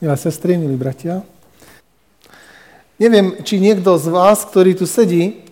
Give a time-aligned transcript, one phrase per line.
[0.00, 1.20] Milé sestry, milí bratia.
[2.96, 5.44] Neviem, či niekto z vás, ktorý tu sedí,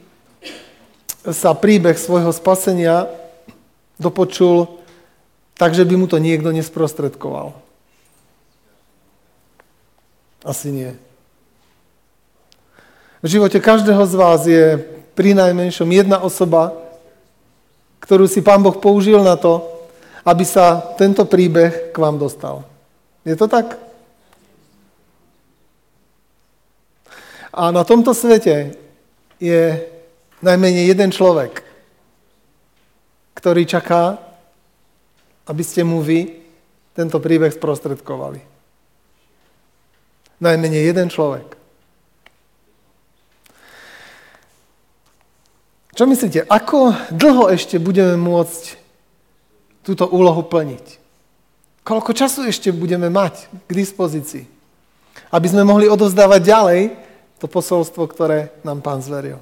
[1.21, 3.13] sa príbeh svojho spasenia
[4.01, 4.81] dopočul
[5.53, 7.61] tak, že by mu to niekto nesprostredkoval.
[10.49, 10.97] Asi nie.
[13.21, 14.81] V živote každého z vás je
[15.13, 16.73] pri najmenšom jedna osoba,
[18.01, 19.61] ktorú si Pán Boh použil na to,
[20.25, 22.65] aby sa tento príbeh k vám dostal.
[23.29, 23.88] Je to tak?
[27.59, 28.79] A na tomto svete
[29.43, 29.83] je
[30.47, 31.67] najmenej jeden človek,
[33.35, 34.15] ktorý čaká,
[35.51, 36.39] aby ste mu vy
[36.95, 38.39] tento príbeh sprostredkovali.
[40.39, 41.59] Najmenej jeden človek.
[45.99, 48.79] Čo myslíte, ako dlho ešte budeme môcť
[49.83, 50.87] túto úlohu plniť?
[51.83, 54.47] Koľko času ešte budeme mať k dispozícii?
[55.35, 57.08] Aby sme mohli odovzdávať ďalej
[57.39, 59.39] to posolstvo, ktoré nám pán zveril.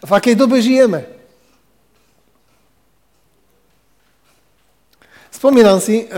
[0.00, 1.04] V akej dobe žijeme?
[5.32, 6.08] Spomínam si, eh,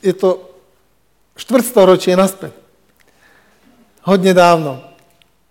[0.00, 0.40] je to
[1.36, 2.56] štvrtstoročie naspäť.
[4.04, 4.80] Hodne dávno.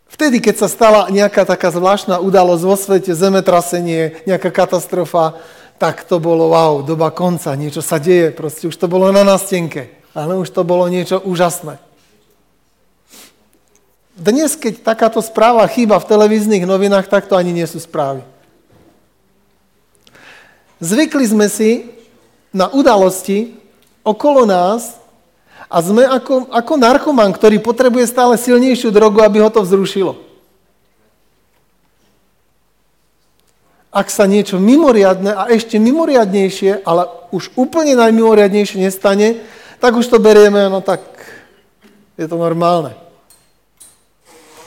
[0.09, 5.38] Vtedy, keď sa stala nejaká taká zvláštna udalosť vo svete, zemetrasenie, nejaká katastrofa,
[5.77, 9.95] tak to bolo wow, doba konca, niečo sa deje, proste už to bolo na nástenke,
[10.11, 11.80] ale už to bolo niečo úžasné.
[14.20, 18.20] Dnes, keď takáto správa chýba v televíznych novinách, tak to ani nie sú správy.
[20.84, 21.88] Zvykli sme si
[22.52, 23.56] na udalosti
[24.03, 25.00] okolo nás
[25.72, 30.20] a sme ako, ako narkoman, ktorý potrebuje stále silnejšiu drogu, aby ho to vzrušilo.
[33.90, 39.40] Ak sa niečo mimoriadne a ešte mimoriadnejšie, ale už úplne najmimoriadnejšie nestane,
[39.80, 41.00] tak už to berieme, no tak
[42.20, 43.09] je to normálne.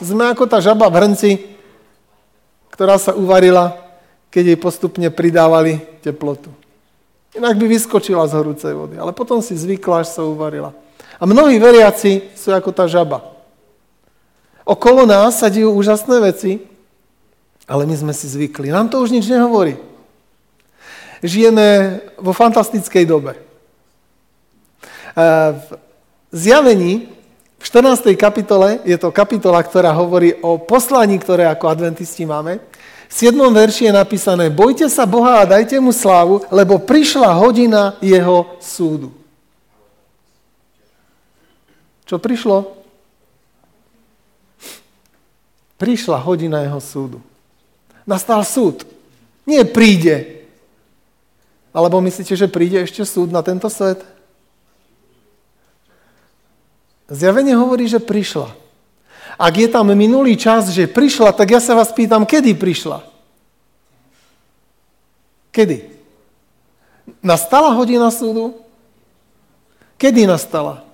[0.03, 1.31] Sme ako tá žaba v hrnci,
[2.75, 3.79] ktorá sa uvarila,
[4.27, 6.51] keď jej postupne pridávali teplotu.
[7.31, 10.75] Inak by vyskočila z horúcej vody, ale potom si zvykla, až sa uvarila.
[11.17, 13.23] A mnohí veriaci sú ako tá žaba.
[14.67, 16.59] Okolo nás sa dejú úžasné veci,
[17.63, 18.67] ale my sme si zvykli.
[18.67, 19.79] Nám to už nič nehovorí.
[21.23, 23.39] Žijeme vo fantastickej dobe.
[25.15, 25.67] V
[26.35, 27.07] zjavení
[27.63, 28.11] v 14.
[28.19, 32.59] kapitole, je to kapitola, ktorá hovorí o poslaní, ktoré ako adventisti máme.
[33.07, 33.39] V 7.
[33.39, 39.15] verši je napísané, bojte sa Boha a dajte mu slávu, lebo prišla hodina jeho súdu.
[42.03, 42.67] Čo prišlo?
[45.79, 47.23] Prišla hodina jeho súdu.
[48.03, 48.83] Nastal súd.
[49.47, 50.43] Nie príde.
[51.71, 54.03] Alebo myslíte, že príde ešte súd na tento svet?
[57.11, 58.51] Zjavenie hovorí, že prišla.
[59.35, 63.03] Ak je tam minulý čas, že prišla, tak ja sa vás pýtam, kedy prišla?
[65.51, 65.89] Kedy?
[67.19, 68.55] Nastala hodina súdu?
[69.97, 70.85] Kedy nastala?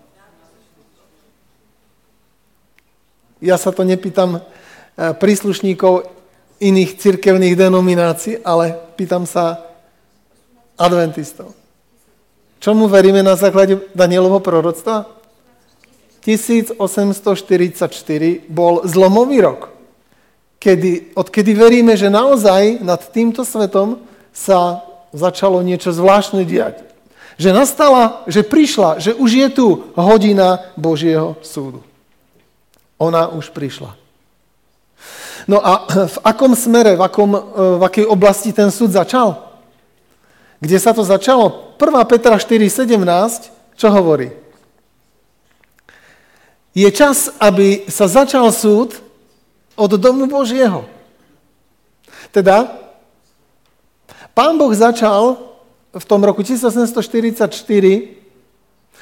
[3.40, 4.42] Ja sa to nepýtam e,
[5.16, 6.12] príslušníkov
[6.60, 9.64] iných cirkevných denominácií, ale pýtam sa
[10.76, 11.56] adventistov.
[12.60, 15.19] Čomu veríme na základe Danielovho proroctva?
[16.38, 19.74] 1844 bol zlomový rok,
[20.62, 24.04] kedy, odkedy veríme, že naozaj nad týmto svetom
[24.36, 24.84] sa
[25.16, 26.86] začalo niečo zvláštne diať.
[27.40, 31.80] Že nastala, že prišla, že už je tu hodina Božieho súdu.
[33.00, 33.96] Ona už prišla.
[35.48, 37.32] No a v akom smere, v, akom,
[37.80, 39.40] v akej oblasti ten súd začal?
[40.60, 41.74] Kde sa to začalo?
[41.80, 42.12] 1.
[42.12, 44.36] Petra 4.17, čo hovorí?
[46.80, 49.04] Je čas, aby sa začal súd
[49.76, 50.88] od domu Božieho.
[52.32, 52.72] Teda,
[54.32, 55.36] pán Boh začal
[55.92, 57.52] v tom roku 1844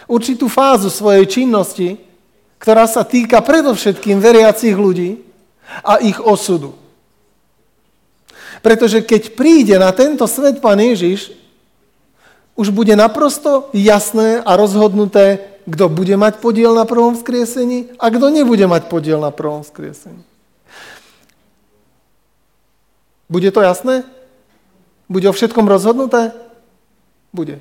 [0.09, 2.01] určitú fázu svojej činnosti,
[2.57, 5.21] ktorá sa týka predovšetkým veriacich ľudí
[5.85, 6.73] a ich osudu.
[8.65, 11.29] Pretože keď príde na tento svet Pán Ježiš,
[12.57, 18.31] už bude naprosto jasné a rozhodnuté, kto bude mať podiel na prvom vzkriesení a kto
[18.31, 20.23] nebude mať podiel na prvom vzkriesení.
[23.27, 24.07] Bude to jasné?
[25.11, 26.31] Bude o všetkom rozhodnuté?
[27.35, 27.59] Bude.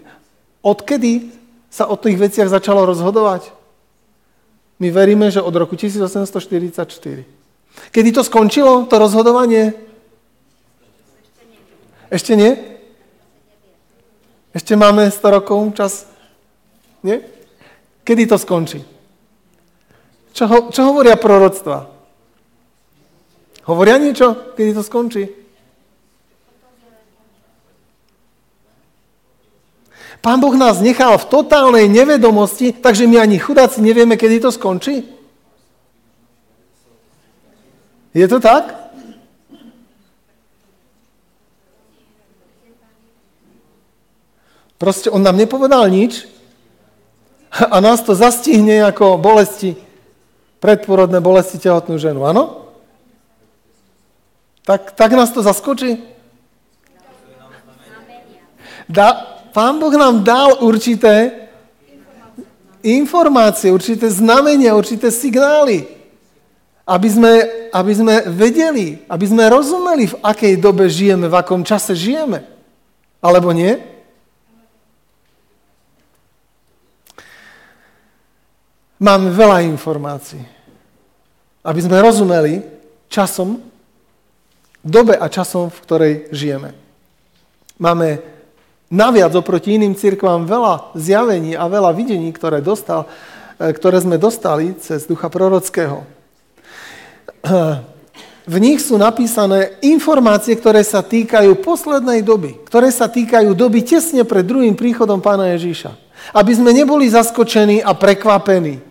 [0.62, 1.34] Odkedy
[1.66, 3.50] sa o tých veciach začalo rozhodovať?
[4.78, 7.26] My veríme, že od roku 1844.
[7.90, 9.74] Kedy to skončilo, to rozhodovanie?
[12.06, 12.54] Ešte nie?
[14.54, 16.06] Ešte máme 100 rokov čas?
[17.02, 17.35] Nie?
[18.06, 18.86] Kedy to skončí?
[20.30, 21.90] Čo, ho, čo hovoria proroctva?
[23.66, 25.26] Hovoria niečo, kedy to skončí?
[30.22, 35.02] Pán Boh nás nechal v totálnej nevedomosti, takže my ani chudáci nevieme, kedy to skončí?
[38.14, 38.70] Je to tak?
[44.78, 46.35] Proste on nám nepovedal nič
[47.50, 49.76] a nás to zastihne ako bolesti,
[50.60, 52.68] predporodné bolesti tehotnú ženu, áno?
[54.66, 56.02] Tak, tak nás to zaskočí?
[58.90, 61.46] Da, pán Boh nám dal určité
[62.86, 65.96] informácie, určité znamenia, určité signály
[66.86, 67.32] aby sme,
[67.74, 72.46] aby sme vedeli, aby sme rozumeli, v akej dobe žijeme, v akom čase žijeme.
[73.18, 73.82] Alebo nie?
[78.96, 80.40] Máme veľa informácií.
[81.66, 82.64] Aby sme rozumeli
[83.12, 83.60] časom,
[84.80, 86.72] dobe a časom, v ktorej žijeme.
[87.76, 88.22] Máme
[88.88, 93.04] naviac oproti iným cirkvám veľa zjavení a veľa videní, ktoré, dostal,
[93.60, 96.16] eh, ktoré sme dostali cez ducha prorockého
[98.46, 104.22] v nich sú napísané informácie, ktoré sa týkajú poslednej doby, ktoré sa týkajú doby tesne
[104.22, 105.94] pred druhým príchodom pána Ježíša.
[106.34, 108.82] Aby sme neboli zaskočení a prekvapení.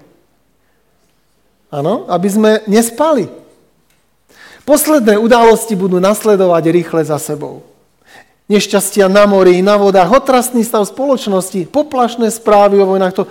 [1.73, 3.25] Áno, aby sme nespali.
[4.65, 7.61] Posledné udalosti budú nasledovať rýchle za sebou.
[8.45, 13.23] Nešťastia na mori, na vodách, otrastný stav spoločnosti, poplašné správy o vojnách, to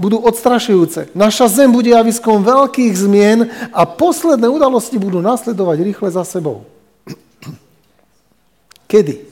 [0.00, 1.12] budú odstrašujúce.
[1.12, 6.64] Naša zem bude javiskom veľkých zmien a posledné udalosti budú nasledovať rýchle za sebou.
[8.90, 9.28] Kedy?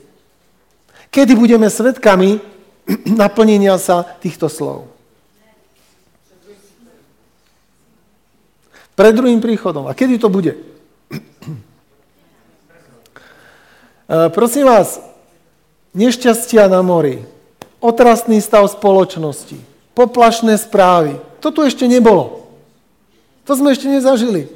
[1.09, 2.41] Kedy budeme svetkami
[3.25, 4.90] naplnenia sa týchto slov?
[8.95, 9.87] Pred druhým príchodom.
[9.87, 10.55] A kedy to bude?
[14.11, 14.99] E, prosím vás,
[15.95, 17.23] nešťastia na mori,
[17.79, 19.55] otrastný stav spoločnosti,
[19.95, 21.15] poplašné správy.
[21.39, 22.51] To tu ešte nebolo.
[23.47, 24.51] To sme ešte nezažili.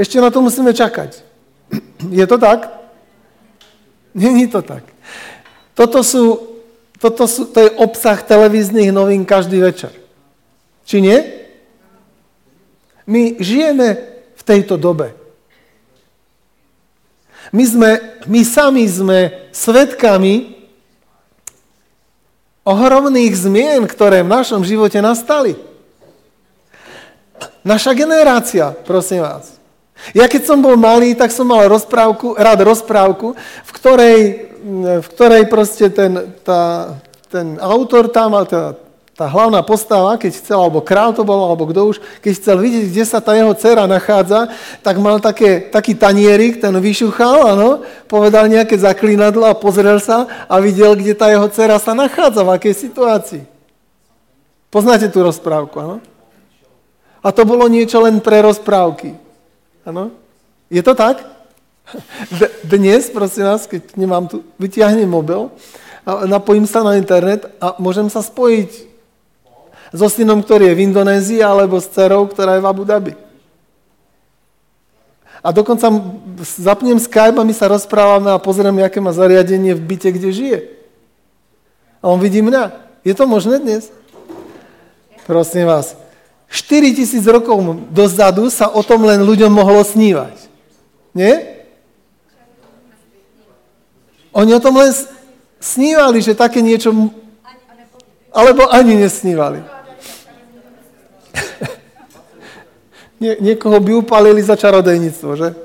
[0.00, 1.20] Ešte na to musíme čakať.
[2.16, 2.72] Je to tak?
[4.16, 4.88] Není to tak.
[5.76, 6.40] Toto, sú,
[7.00, 9.92] toto sú, to je obsah televíznych novín každý večer.
[10.84, 11.41] Či nie?
[13.06, 13.98] My žijeme
[14.38, 15.14] v tejto dobe.
[17.52, 17.90] My, sme,
[18.30, 20.56] my sami sme svetkami
[22.62, 25.58] ohromných zmien, ktoré v našom živote nastali.
[27.66, 29.58] Naša generácia, prosím vás.
[30.10, 34.18] Ja keď som bol malý, tak som mal rozprávku, rád rozprávku, v ktorej,
[34.98, 36.96] v ktorej proste ten, tá,
[37.30, 38.74] ten autor tam, tá,
[39.12, 42.84] tá hlavná postava, keď chcel, alebo král to bol, alebo kto už, keď chcel vidieť,
[42.88, 44.48] kde sa tá jeho dcera nachádza,
[44.80, 50.56] tak mal také, taký tanierik, ten vyšuchal, ano, povedal nejaké zaklinadlo a pozrel sa a
[50.64, 53.42] videl, kde tá jeho dcera sa nachádza, v akej situácii.
[54.72, 55.96] Poznáte tú rozprávku, áno?
[57.20, 59.12] A to bolo niečo len pre rozprávky.
[59.84, 60.08] Áno?
[60.72, 61.20] Je to tak?
[62.72, 65.52] Dnes, prosím vás, keď nemám tu, vytiahnem mobil,
[66.02, 68.91] a napojím sa na internet a môžem sa spojiť
[69.92, 73.12] so synom, ktorý je v Indonézii, alebo s dcerou, ktorá je v Abu Dhabi.
[75.42, 75.90] A dokonca
[76.42, 80.58] zapnem Skype a my sa rozprávame a pozrieme, aké má zariadenie v byte, kde žije.
[81.98, 82.72] A on vidí mňa.
[83.02, 83.90] Je to možné dnes?
[85.26, 85.98] Prosím vás.
[86.46, 87.58] 4 tisíc rokov
[87.90, 90.36] dozadu sa o tom len ľuďom mohlo snívať.
[91.10, 91.64] Nie?
[94.32, 94.94] Oni o tom len
[95.58, 96.94] snívali, že také niečo...
[98.32, 99.60] Alebo ani nesnívali.
[103.22, 105.48] Nie, niekoho by upalili za čarodejníctvo, že?
[105.54, 105.56] E,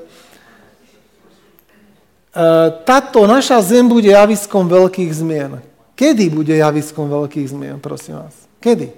[2.86, 5.58] táto naša zem bude javiskom veľkých zmien.
[5.98, 8.46] Kedy bude javiskom veľkých zmien, prosím vás?
[8.62, 8.94] Kedy?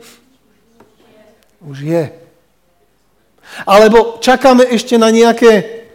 [1.65, 2.13] Už je.
[3.65, 5.89] Alebo čakáme ešte na nejaké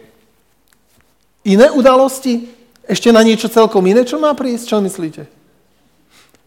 [1.46, 2.50] iné udalosti?
[2.82, 4.74] Ešte na niečo celkom iné, čo má prísť?
[4.74, 5.30] Čo myslíte?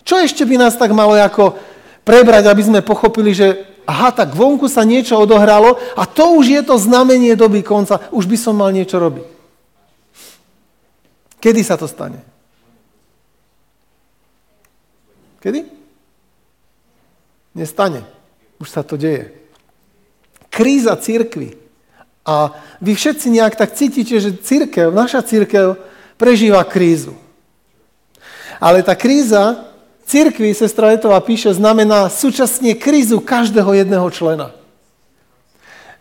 [0.03, 1.55] Čo ešte by nás tak malo ako
[2.09, 6.61] prebrať, aby sme pochopili, že aha, tak vonku sa niečo odohralo a to už je
[6.65, 9.37] to znamenie doby konca, už by som mal niečo robiť.
[11.37, 12.17] Kedy sa to stane?
[15.37, 15.69] Kedy?
[17.53, 18.03] Nestane.
[18.57, 19.31] Už sa to deje.
[20.49, 21.55] Kríza církvy.
[22.25, 22.51] A
[22.83, 25.79] vy všetci nejak tak cítite, že církev, naša církev
[26.19, 27.15] prežíva krízu.
[28.59, 29.68] Ale tá kríza
[30.09, 34.57] Církvi, sestra Letová píše, znamená súčasne krízu každého jedného člena.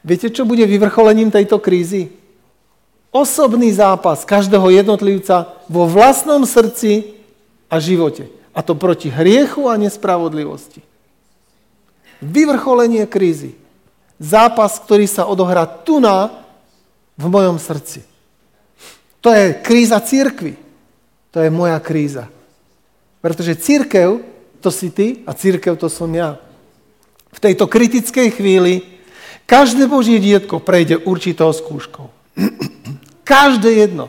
[0.00, 2.08] Viete, čo bude vyvrcholením tejto krízy?
[3.12, 7.20] Osobný zápas každého jednotlivca vo vlastnom srdci
[7.68, 8.32] a živote.
[8.56, 10.80] A to proti hriechu a nespravodlivosti.
[12.24, 13.60] Vyvrcholenie krízy.
[14.16, 16.32] Zápas, ktorý sa odohrá tu na,
[17.20, 18.08] v mojom srdci.
[19.20, 20.56] To je kríza církvy.
[21.36, 22.30] To je moja kríza.
[23.20, 24.22] Pretože církev,
[24.60, 26.38] to si ty a církev to som ja.
[27.34, 28.82] V tejto kritickej chvíli
[29.46, 32.10] každé Božie dietko prejde určitou skúškou.
[33.24, 34.08] Každé jedno.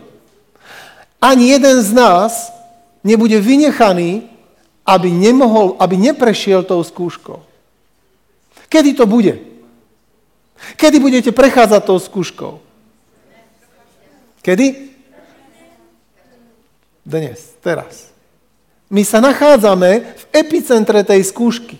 [1.20, 2.54] Ani jeden z nás
[3.04, 4.30] nebude vynechaný,
[4.88, 7.44] aby, nemohol, aby neprešiel tou skúškou.
[8.70, 9.38] Kedy to bude?
[10.76, 12.54] Kedy budete prechádzať tou skúškou?
[14.42, 14.90] Kedy?
[17.06, 18.10] Dnes, teraz.
[18.90, 21.78] My sa nachádzame v epicentre tej skúšky.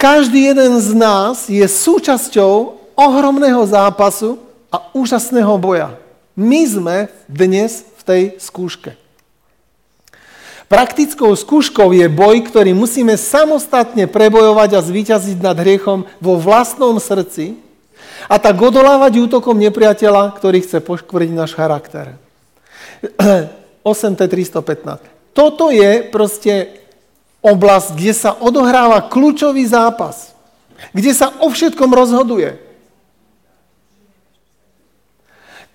[0.00, 4.40] Každý jeden z nás je súčasťou ohromného zápasu
[4.72, 6.00] a úžasného boja.
[6.32, 6.96] My sme
[7.28, 8.96] dnes v tej skúške.
[10.66, 17.60] Praktickou skúškou je boj, ktorý musíme samostatne prebojovať a zvíťaziť nad hriechom vo vlastnom srdci
[18.26, 22.16] a tak odolávať útokom nepriateľa, ktorý chce poškvrdiť náš charakter.
[23.86, 25.06] 8T315.
[25.30, 26.82] Toto je proste
[27.38, 30.34] oblasť, kde sa odohráva kľúčový zápas.
[30.90, 32.58] Kde sa o všetkom rozhoduje.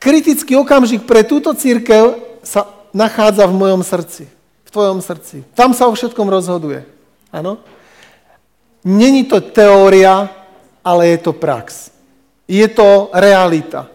[0.02, 4.28] Kritický okamžik pre túto církev sa nachádza v mojom srdci.
[4.66, 5.48] V tvojom srdci.
[5.56, 6.84] Tam sa o všetkom rozhoduje.
[7.32, 7.62] Áno?
[8.82, 10.28] Není to teória,
[10.82, 11.94] ale je to prax.
[12.50, 13.88] Je to realita.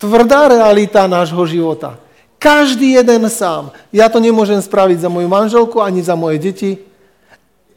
[0.00, 2.00] Tvrdá realita nášho života.
[2.38, 3.74] Každý jeden sám.
[3.90, 6.70] Ja to nemôžem spraviť za moju manželku, ani za moje deti,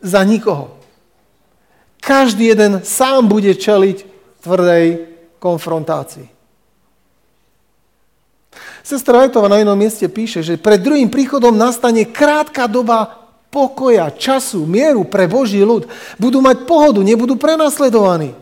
[0.01, 0.77] za nikoho.
[2.01, 3.97] Každý jeden sám bude čeliť
[4.41, 4.85] tvrdej
[5.41, 6.29] konfrontácii.
[8.81, 13.21] Sestra Rajtova na jednom mieste píše, že pred druhým príchodom nastane krátka doba
[13.53, 15.85] pokoja, času, mieru pre Boží ľud.
[16.17, 18.33] Budú mať pohodu, nebudú prenasledovaní.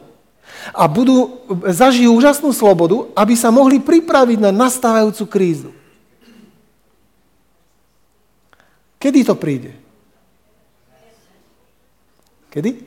[0.71, 5.69] A budú, zažijú úžasnú slobodu, aby sa mohli pripraviť na nastávajúcu krízu.
[8.99, 9.71] Kedy to príde?
[12.51, 12.83] Kedy?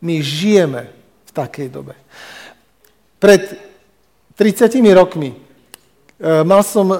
[0.00, 0.88] My žijeme
[1.28, 1.92] v takej dobe.
[3.20, 3.60] Pred
[4.36, 5.36] 30 rokmi e,
[6.44, 6.98] mal som e,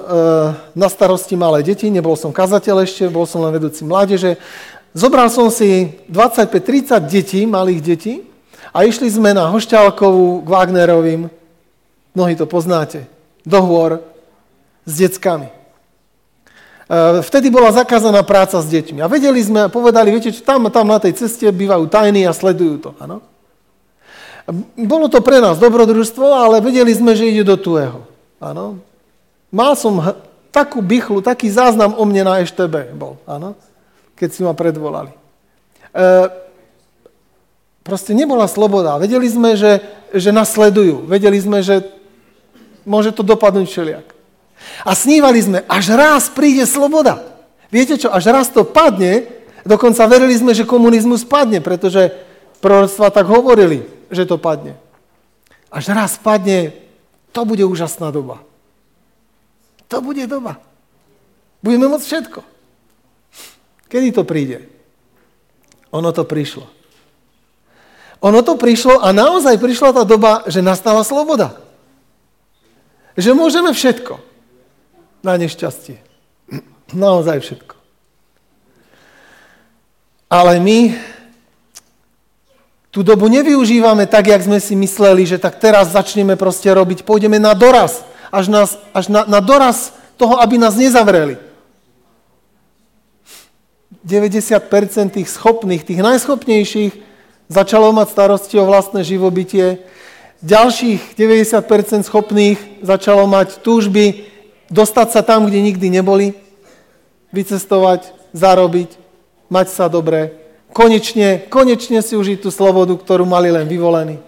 [0.76, 4.36] na starosti malé deti, nebol som kazateľ ešte, bol som len vedúci mládeže.
[4.92, 8.14] Zobral som si 25-30 detí, malých detí
[8.70, 11.32] a išli sme na Hošťálkovú k Wagnerovým,
[12.14, 13.08] mnohí to poznáte,
[13.42, 14.04] dohovor
[14.84, 15.63] s deckami.
[16.84, 19.00] E, vtedy bola zakázaná práca s deťmi.
[19.00, 22.76] A vedeli sme povedali, viete, čo tam, tam na tej ceste bývajú tajní a sledujú
[22.78, 22.90] to.
[23.00, 23.24] Ano?
[24.76, 28.04] Bolo to pre nás dobrodružstvo, ale vedeli sme, že ide do tuého.
[28.36, 28.84] Ano?
[29.48, 29.96] Mal som
[30.52, 33.56] takú bychlu, taký záznam o mne na EŠTB bol, ano?
[34.14, 35.10] keď si ma predvolali.
[35.10, 35.18] E,
[37.80, 39.00] proste nebola sloboda.
[39.00, 39.80] Vedeli sme, že,
[40.12, 41.08] že nás sledujú.
[41.08, 41.80] Vedeli sme, že
[42.84, 44.13] môže to dopadnúť všelijak.
[44.84, 47.22] A snívali sme, až raz príde sloboda.
[47.72, 49.26] Viete čo, až raz to padne,
[49.66, 52.12] dokonca verili sme, že komunizmus padne, pretože
[52.62, 54.76] proroctva tak hovorili, že to padne.
[55.72, 56.76] Až raz padne,
[57.34, 58.44] to bude úžasná doba.
[59.90, 60.62] To bude doba.
[61.64, 62.40] Budeme môcť všetko.
[63.90, 64.70] Kedy to príde?
[65.94, 66.66] Ono to prišlo.
[68.24, 71.60] Ono to prišlo a naozaj prišla tá doba, že nastala sloboda.
[73.14, 74.33] Že môžeme všetko
[75.24, 75.96] na nešťastie.
[76.92, 77.74] Naozaj všetko.
[80.28, 80.94] Ale my
[82.94, 87.42] tú dobu nevyužívame tak, jak sme si mysleli, že tak teraz začneme proste robiť, pôjdeme
[87.42, 91.40] na doraz, až, nás, až na, na doraz toho, aby nás nezavreli.
[94.04, 96.92] 90% tých schopných, tých najschopnejších
[97.48, 99.80] začalo mať starosti o vlastné živobytie,
[100.44, 104.33] ďalších 90% schopných začalo mať túžby
[104.68, 106.36] dostať sa tam, kde nikdy neboli,
[107.34, 108.96] vycestovať, zarobiť,
[109.50, 110.34] mať sa dobre,
[110.74, 114.22] konečne, konečne si užiť tú slobodu, ktorú mali len vyvolení.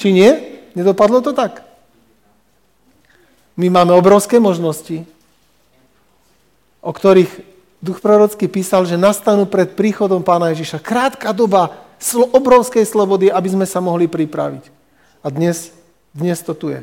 [0.00, 0.30] Či nie?
[0.72, 1.62] Nedopadlo to tak?
[3.54, 5.04] My máme obrovské možnosti,
[6.80, 7.30] o ktorých
[7.84, 10.80] duch prorocký písal, že nastanú pred príchodom pána Ježiša.
[10.80, 11.82] Krátka doba
[12.34, 14.70] obrovskej slobody, aby sme sa mohli pripraviť.
[15.22, 15.70] A dnes,
[16.10, 16.82] dnes to tu je.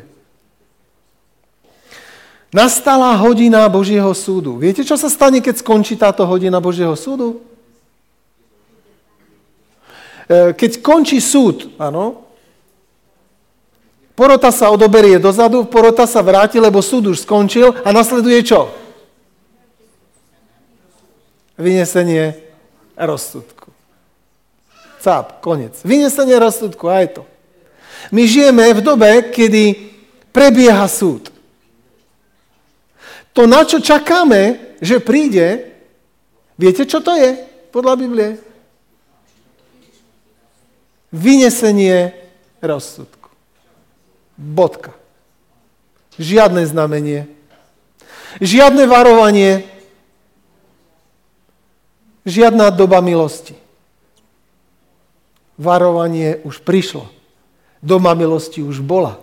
[2.50, 4.58] Nastala hodina Božieho súdu.
[4.58, 7.46] Viete, čo sa stane, keď skončí táto hodina Božieho súdu?
[10.26, 12.26] E, keď končí súd, áno,
[14.18, 18.74] porota sa odoberie dozadu, porota sa vráti, lebo súd už skončil a nasleduje čo?
[21.54, 22.34] Vynesenie
[22.98, 23.70] rozsudku.
[25.06, 25.78] Cáp, konec.
[25.86, 27.24] Vynesenie rozsudku, aj to.
[28.10, 29.94] My žijeme v dobe, kedy
[30.34, 31.30] prebieha súd.
[33.34, 35.70] To, na čo čakáme, že príde,
[36.58, 37.38] viete, čo to je
[37.70, 38.30] podľa Biblie?
[41.14, 42.14] Vynesenie
[42.62, 43.30] rozsudku.
[44.38, 44.94] Bodka.
[46.20, 47.28] Žiadne znamenie.
[48.38, 49.66] Žiadne varovanie.
[52.28, 53.58] Žiadna doba milosti.
[55.58, 57.10] Varovanie už prišlo.
[57.82, 59.18] Doma milosti už bola.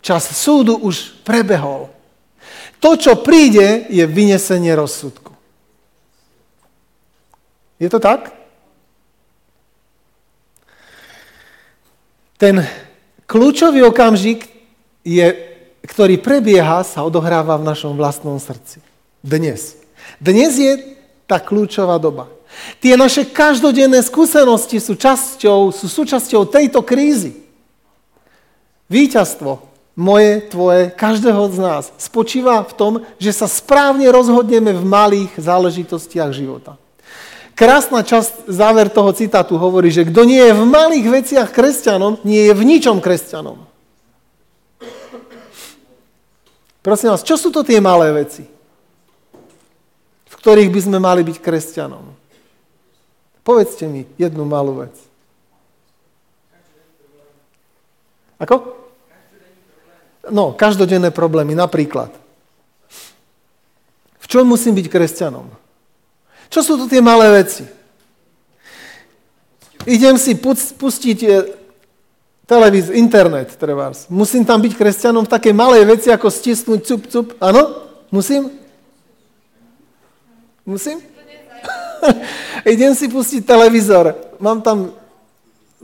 [0.00, 1.92] Čas súdu už prebehol.
[2.78, 5.34] To, čo príde, je vynesenie rozsudku.
[7.78, 8.34] Je to tak?
[12.38, 12.62] Ten
[13.26, 14.46] kľúčový okamžik,
[15.02, 15.26] je,
[15.82, 18.78] ktorý prebieha, sa odohráva v našom vlastnom srdci.
[19.22, 19.74] Dnes.
[20.22, 20.72] Dnes je
[21.26, 22.30] tá kľúčová doba.
[22.78, 27.42] Tie naše každodenné skúsenosti sú, časťou, sú súčasťou tejto krízy.
[28.88, 29.67] Výťazstvo
[29.98, 36.30] moje, tvoje, každého z nás spočíva v tom, že sa správne rozhodneme v malých záležitostiach
[36.30, 36.78] života.
[37.58, 42.46] Krásna časť, záver toho citátu hovorí, že kto nie je v malých veciach kresťanom, nie
[42.46, 43.66] je v ničom kresťanom.
[46.78, 48.46] Prosím vás, čo sú to tie malé veci,
[50.30, 52.06] v ktorých by sme mali byť kresťanom?
[53.42, 54.94] Povedzte mi jednu malú vec.
[58.38, 58.87] Ako?
[60.28, 62.12] No, každodenné problémy, napríklad.
[64.18, 65.48] V čom musím byť kresťanom?
[66.48, 67.64] Čo sú to tie malé veci?
[69.88, 70.36] Idem si
[70.76, 71.28] pustiť e,
[72.44, 74.08] televíz, internet, trebárs.
[74.12, 77.26] Musím tam byť kresťanom v takej malej veci, ako stisnúť cup, cup.
[77.40, 77.88] Áno?
[78.12, 78.52] Musím?
[80.64, 81.00] Musím?
[82.68, 84.12] Idem si pustiť televízor.
[84.40, 84.92] Mám tam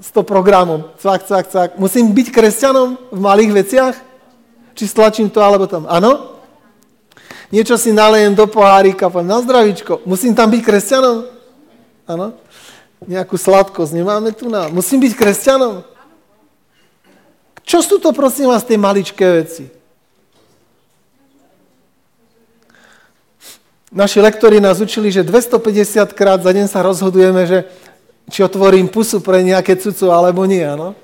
[0.01, 0.97] 100 programov.
[0.99, 1.71] Cvak, cvak, cvak.
[1.79, 3.95] Musím byť kresťanom v malých veciach?
[4.75, 5.87] Či stlačím to alebo tam.
[5.87, 6.35] Áno?
[7.55, 10.03] Niečo si nalejem do pohárika, poviem, na zdravíčko.
[10.03, 11.17] Musím tam byť kresťanom?
[12.11, 12.35] Áno?
[13.07, 14.67] Nejakú sladkosť nemáme tu na...
[14.69, 15.87] Musím byť kresťanom?
[17.65, 19.71] Čo sú to, prosím vás, tie maličké veci?
[23.95, 27.71] Naši lektori nás učili, že 250 krát za deň sa rozhodujeme, že
[28.27, 30.99] či otvorím pusu pre nejaké cucu alebo nie, áno?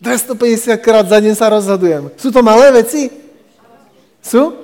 [0.00, 2.08] 250 krát za deň sa rozhodujem.
[2.16, 3.12] Sú to malé veci?
[4.24, 4.56] Sú?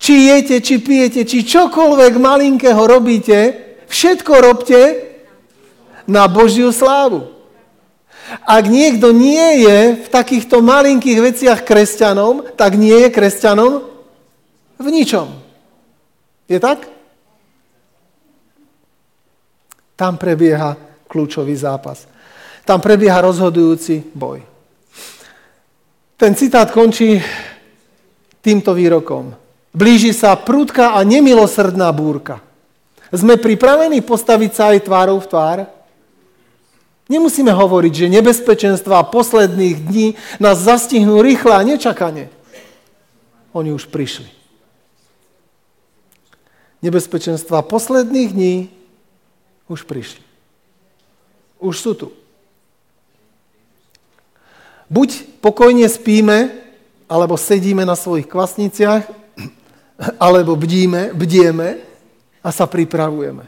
[0.00, 3.38] Či jete, či pijete, či čokoľvek malinkého robíte,
[3.86, 4.80] všetko robte
[6.10, 7.30] na Božiu slávu.
[8.42, 13.72] Ak niekto nie je v takýchto malinkých veciach kresťanom, tak nie je kresťanom
[14.78, 15.30] v ničom.
[16.50, 16.86] Je tak?
[19.94, 20.74] Tam prebieha
[21.06, 22.10] kľúčový zápas.
[22.64, 24.44] Tam prebieha rozhodujúci boj.
[26.20, 27.16] Ten citát končí
[28.44, 29.32] týmto výrokom.
[29.72, 32.44] Blíži sa prúdka a nemilosrdná búrka.
[33.10, 35.58] Sme pripravení postaviť sa aj tvárou v tvár?
[37.10, 42.30] Nemusíme hovoriť, že nebezpečenstva posledných dní nás zastihnú rýchle a nečakane.
[43.50, 44.30] Oni už prišli.
[46.86, 48.54] Nebezpečenstva posledných dní
[49.66, 50.22] už prišli.
[51.58, 52.08] Už sú tu.
[54.90, 56.50] Buď pokojne spíme,
[57.06, 59.06] alebo sedíme na svojich kvasniciach,
[60.18, 61.78] alebo bdíme, bdieme
[62.42, 63.46] a sa pripravujeme.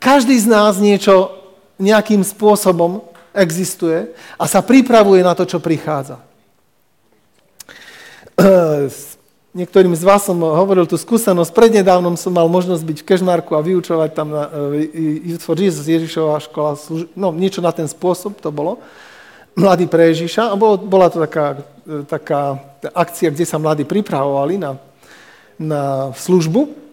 [0.00, 1.32] Každý z nás niečo
[1.76, 3.04] nejakým spôsobom
[3.36, 6.24] existuje a sa pripravuje na to, čo prichádza.
[8.88, 9.20] S
[9.58, 11.52] niektorým z vás som hovoril tú skúsenosť.
[11.52, 14.48] Prednedávnom som mal možnosť byť v Kežmarku a vyučovať tam na
[15.24, 16.80] Youth for Jesus, Ježišová škola,
[17.12, 18.80] no niečo na ten spôsob to bolo
[19.54, 21.58] mladí pre Ježiša a bolo, bola to taká,
[22.06, 22.58] taká
[22.94, 24.76] akcia, kde sa mladí pripravovali na,
[25.58, 26.84] na službu.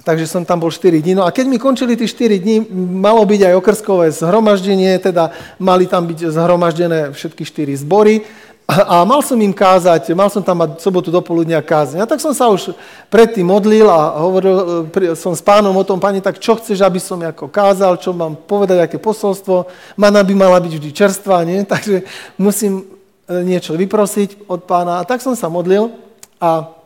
[0.00, 1.12] Takže som tam bol 4 dní.
[1.12, 5.28] No a keď mi končili tie 4 dní, malo byť aj okrskové zhromaždenie, teda
[5.60, 8.24] mali tam byť zhromaždené všetky 4 zbory
[8.70, 12.02] a mal som im kázať, mal som tam mať sobotu do poludnia kázeň.
[12.02, 12.70] A tak som sa už
[13.10, 14.86] predtým modlil a hovoril
[15.18, 18.38] som s pánom o tom, pani, tak čo chceš, aby som ako kázal, čo mám
[18.38, 19.66] povedať, aké posolstvo.
[19.98, 21.66] Mana by mala byť vždy čerstvá, nie?
[21.72, 22.06] takže
[22.38, 22.86] musím
[23.26, 25.02] e, niečo vyprosiť od pána.
[25.02, 25.90] A tak som sa modlil
[26.38, 26.79] a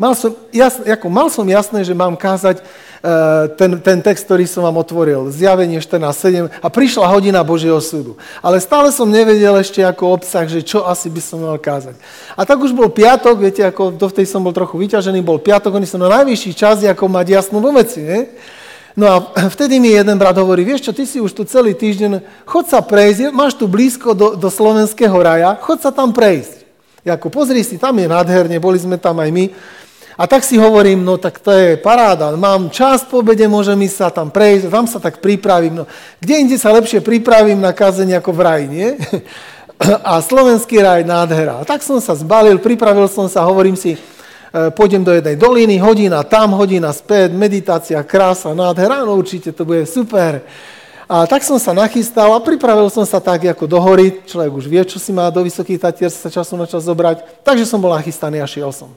[0.00, 2.64] mal som, jasne, ako mal som jasné, že mám kázať
[3.00, 8.20] Eh, ten, ten text, ktorý som vám otvoril, zjavenie 14.7 a prišla hodina Božieho súdu.
[8.44, 11.96] Ale stále som nevedel ešte ako obsah, že čo asi by som mal kázať.
[12.36, 15.80] A tak už bol piatok, viete, ako do tej som bol trochu vyťažený, bol piatok,
[15.80, 18.28] oni sú na najvyšší čas, ako mať jasnú vo veci, nie?
[18.92, 19.16] No a
[19.56, 22.84] vtedy mi jeden brat hovorí, vieš čo, ty si už tu celý týždeň, chod sa
[22.84, 26.60] prejsť, máš tu blízko do, do slovenského raja, chod sa tam prejsť.
[27.00, 29.44] Jako, pozri si, tam je nádherne, boli sme tam aj my.
[30.20, 33.96] A tak si hovorím, no tak to je paráda, mám čas po obede, môžem ísť
[33.96, 35.80] sa tam prejsť, vám sa tak pripravím.
[35.80, 35.84] No,
[36.20, 38.88] kde inde sa lepšie pripravím na kázenie ako v raji, nie?
[40.04, 41.56] A slovenský raj nádhera.
[41.56, 45.80] A tak som sa zbalil, pripravil som sa, hovorím si, e, pôjdem do jednej doliny,
[45.80, 50.44] hodina tam, hodina späť, meditácia, krása, nádhera, no určite to bude super.
[51.08, 54.68] A tak som sa nachystal a pripravil som sa tak ako do hory, človek už
[54.68, 57.96] vie, čo si má do Vysokých Tatier sa času na čas zobrať, takže som bol
[57.96, 58.92] nachystaný a šiel som.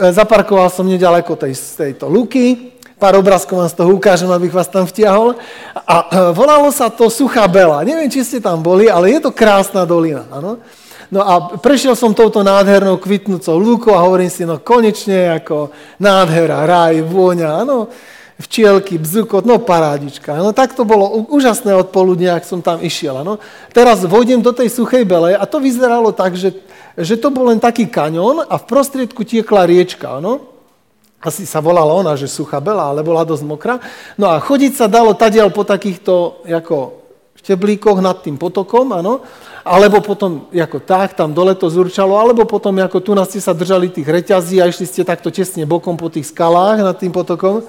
[0.00, 4.64] E, zaparkoval som nedaleko tej, tejto luky, pár obrázkov vám z toho ukážem, abych vás
[4.64, 5.36] tam vtiahol.
[5.76, 7.84] A e, volalo sa to Suchá Bela.
[7.84, 10.24] Neviem, či ste tam boli, ale je to krásna dolina.
[10.32, 10.56] Ano?
[11.12, 15.68] No a prešiel som touto nádhernou kvitnúcou lúkou a hovorím si, no konečne ako
[16.00, 17.90] nádhera, raj, vôňa, áno,
[18.40, 20.32] včielky, bzukot, no parádička.
[20.40, 23.20] No tak to bolo úžasné odpoludne, ak som tam išiel.
[23.20, 23.36] Ano.
[23.74, 26.56] Teraz vojdem do tej suchej bele a to vyzeralo tak, že
[26.98, 30.50] že to bol len taký kaňon a v prostriedku tiekla riečka, ano?
[31.20, 33.76] Asi sa volala ona, že suchá bela, ale bola dosť mokrá.
[34.16, 37.04] No a chodiť sa dalo tadiaľ po takýchto ako
[37.36, 39.20] šteblíkoch nad tým potokom, ano?
[39.60, 43.92] alebo potom ako tak, tam dole to zurčalo, alebo potom ako tu ste sa držali
[43.92, 47.68] tých reťazí a išli ste takto tesne bokom po tých skalách nad tým potokom.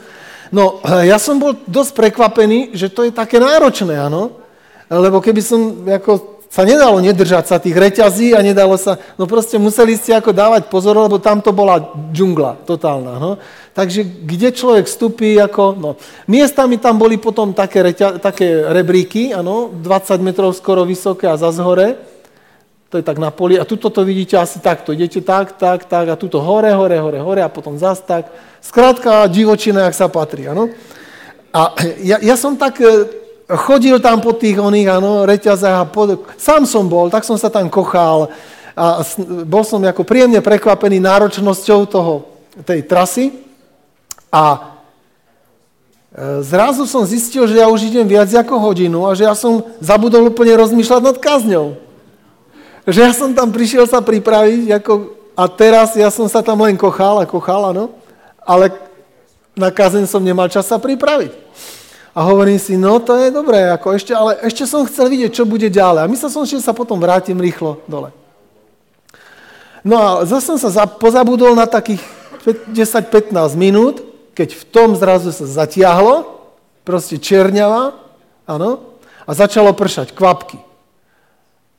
[0.52, 0.80] No,
[1.12, 4.40] ja som bol dosť prekvapený, že to je také náročné, áno.
[4.92, 9.56] Lebo keby som ako sa nedalo nedržať sa tých reťazí a nedalo sa, no proste
[9.56, 11.80] museli ste ako dávať pozor, lebo tam to bola
[12.12, 13.16] džungla totálna.
[13.24, 13.40] No.
[13.72, 15.90] Takže kde človek vstupí, ako, no.
[16.28, 21.64] Miestami tam boli potom také, reťa, také rebríky, ano, 20 metrov skoro vysoké a zase
[21.64, 21.96] hore,
[22.92, 26.12] to je tak na poli, a tuto to vidíte asi takto, idete tak, tak, tak,
[26.12, 28.28] a tuto hore, hore, hore, hore, a potom zase tak.
[28.60, 30.68] Skrátka divočina, jak sa patrí, ano.
[31.56, 32.84] A ja, ja som tak
[33.58, 36.24] chodil tam po tých oných, áno, reťazách a pod...
[36.40, 38.32] sám som bol, tak som sa tam kochal
[38.76, 39.04] a
[39.44, 42.14] bol som ako príjemne prekvapený náročnosťou toho,
[42.64, 43.32] tej trasy
[44.32, 44.60] a e,
[46.44, 50.32] zrazu som zistil, že ja už idem viac ako hodinu a že ja som zabudol
[50.32, 51.76] úplne rozmýšľať nad kazňou.
[52.88, 54.92] Že ja som tam prišiel sa pripraviť ako,
[55.36, 57.92] a teraz ja som sa tam len kochal a kochal, áno,
[58.44, 58.72] ale
[59.56, 61.32] na kazeň som nemal čas sa pripraviť.
[62.12, 65.48] A hovorím si, no to je dobré, ako ešte, ale ešte som chcel vidieť, čo
[65.48, 66.04] bude ďalej.
[66.04, 68.12] A myslel som, že sa potom vrátim rýchlo dole.
[69.82, 72.04] No a zase som sa za, pozabudol na takých
[72.76, 74.04] 10-15 minút,
[74.36, 76.44] keď v tom zrazu sa zatiahlo,
[76.84, 77.96] proste čerňava,
[78.44, 80.60] áno, a začalo pršať kvapky.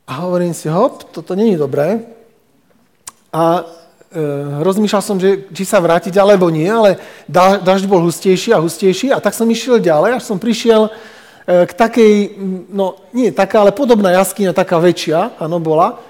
[0.08, 2.08] A hovorím si, hop, toto není dobré.
[3.32, 3.64] A
[4.60, 7.00] rozmýšľal som, že či sa vrátiť alebo nie, ale
[7.64, 11.72] dažď bol hustejší a hustejší a tak som išiel ďalej, až som prišiel eh, k
[11.72, 12.12] takej,
[12.68, 16.00] no nie taká, ale podobná jaskyňa, taká väčšia, áno, bola.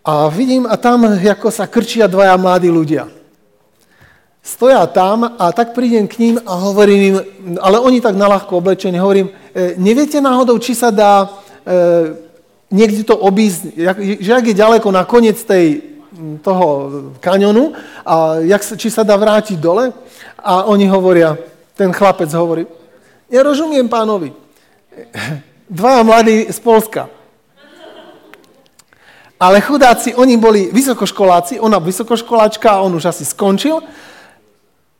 [0.00, 3.12] A vidím, a tam ako sa krčia dvaja mladí ľudia.
[4.40, 7.16] Stoja tam a tak prídem k ním a hovorím im,
[7.60, 11.28] ale oni tak nalahko oblečení, hovorím, eh, neviete náhodou, či sa dá
[12.72, 13.76] niekde to obísť,
[14.24, 15.97] že ak je ďaleko na koniec tej
[16.42, 16.66] toho
[17.20, 17.72] kaňonu
[18.06, 19.92] a jak či sa dá vrátiť dole.
[20.38, 21.36] A oni hovoria,
[21.76, 22.66] ten chlapec hovorí,
[23.30, 24.32] nerozumiem pánovi.
[25.70, 27.08] Dvaja mladí z Polska.
[29.38, 33.78] Ale chudáci, oni boli vysokoškoláci, ona vysokoškoláčka, on už asi skončil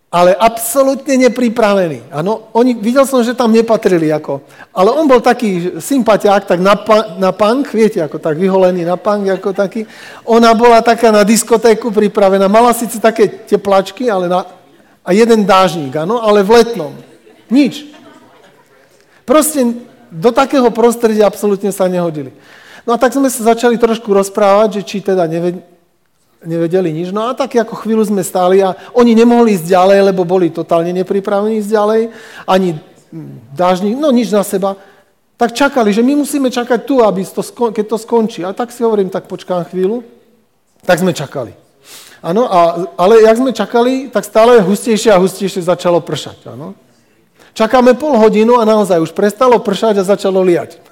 [0.09, 2.09] ale absolútne nepripravený.
[2.09, 4.41] Ano, oni, videl som, že tam nepatrili ako.
[4.73, 6.73] Ale on bol taký sympatiák, tak na,
[7.21, 9.85] na punk, viete, ako tak vyholený na punk, ako taký.
[10.25, 14.49] Ona bola taká na diskotéku pripravená, mala síce také teplačky, ale na,
[15.05, 16.93] a jeden dážnik, ano, ale v letnom.
[17.53, 17.93] Nič.
[19.29, 19.61] Proste
[20.09, 22.33] do takého prostredia absolútne sa nehodili.
[22.89, 25.61] No a tak sme sa začali trošku rozprávať, že či teda neved,
[26.45, 27.11] nevedeli nič.
[27.11, 30.95] No a tak ako chvíľu sme stáli a oni nemohli ísť ďalej, lebo boli totálne
[30.95, 32.01] nepripravení ísť ďalej,
[32.47, 32.79] ani
[33.55, 34.77] dážnik, no nič na seba.
[35.39, 38.43] tak čakali, že my musíme čakať tu, aby to, keď to skončí.
[38.43, 40.03] A tak si hovorím, tak počkám chvíľu.
[40.83, 41.55] Tak sme čakali.
[42.19, 42.51] Áno,
[42.99, 46.51] ale jak sme čakali, tak stále hustejšie a hustejšie začalo pršať.
[46.51, 46.75] Áno.
[47.55, 50.79] Čakáme pol hodinu a naozaj už prestalo pršať a začalo liať.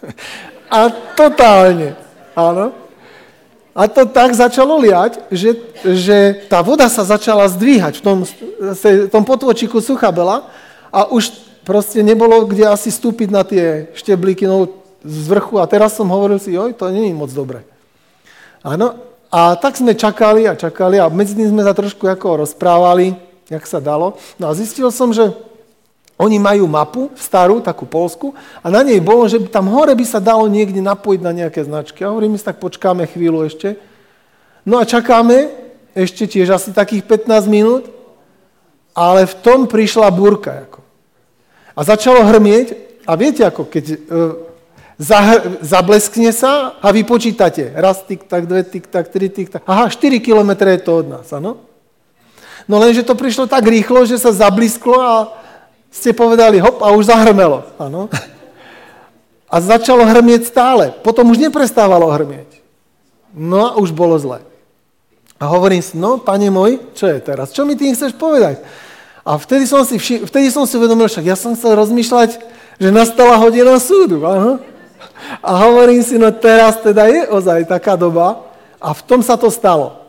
[0.66, 1.94] A totálne.
[2.34, 2.74] Áno.
[3.76, 8.18] A to tak začalo liať, že, že tá voda sa začala zdvíhať v tom,
[9.12, 10.48] tom potvočiku sucha bela
[10.88, 11.28] a už
[11.60, 14.72] proste nebolo kde asi stúpiť na tie šteblíky no,
[15.04, 17.68] z vrchu a teraz som hovoril si, oj, to je moc dobre.
[18.64, 18.96] Áno,
[19.28, 23.12] a tak sme čakali a čakali a medzi tým sme sa trošku ako rozprávali,
[23.52, 24.16] jak sa dalo.
[24.40, 25.36] No a zistil som, že
[26.16, 28.32] oni majú mapu, starú, takú polsku,
[28.64, 32.00] a na nej bolo, že tam hore by sa dalo niekde napojiť na nejaké značky.
[32.00, 33.76] A hovorím si, tak počkáme chvíľu ešte.
[34.64, 35.52] No a čakáme
[35.92, 37.84] ešte tiež asi takých 15 minút,
[38.96, 40.64] ale v tom prišla búrka.
[40.64, 40.80] Ako.
[41.76, 42.72] A začalo hrmieť
[43.04, 43.96] a viete, ako keď e,
[45.60, 47.76] zableskne sa a vy počítate.
[47.76, 49.68] Raz tik tak, dve tik tak, tri tik tak.
[49.68, 51.60] Aha, 4 kilometre je to od nás, áno?
[52.64, 55.14] No lenže to prišlo tak rýchlo, že sa zablisklo a
[55.96, 58.12] ste povedali hop a už zahrmelo, áno?
[59.48, 60.92] A začalo hrmieť stále.
[61.00, 62.60] Potom už neprestávalo hrmieť.
[63.32, 64.44] No a už bolo zle.
[65.36, 67.52] A hovorím si, no, pane môj, čo je teraz?
[67.52, 68.60] Čo mi tým chceš povedať?
[69.26, 72.30] A vtedy som si, vši- vtedy som si uvedomil, však ja som chcel rozmýšľať,
[72.80, 74.24] že nastala hodina súdu.
[74.24, 74.60] Aha.
[75.42, 78.46] A hovorím si, no teraz teda je ozaj taká doba
[78.80, 80.05] a v tom sa to stalo.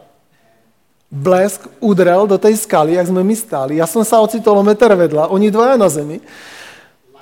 [1.08, 3.80] Blesk udrel do tej skaly, jak sme my stáli.
[3.80, 6.20] Ja som sa ocitol meter vedľa, oni dvaja na zemi.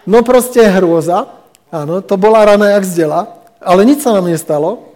[0.09, 1.29] No proste hrôza,
[1.69, 3.29] áno, to bola rana jak zdela,
[3.61, 4.93] ale nič sa nám nestalo.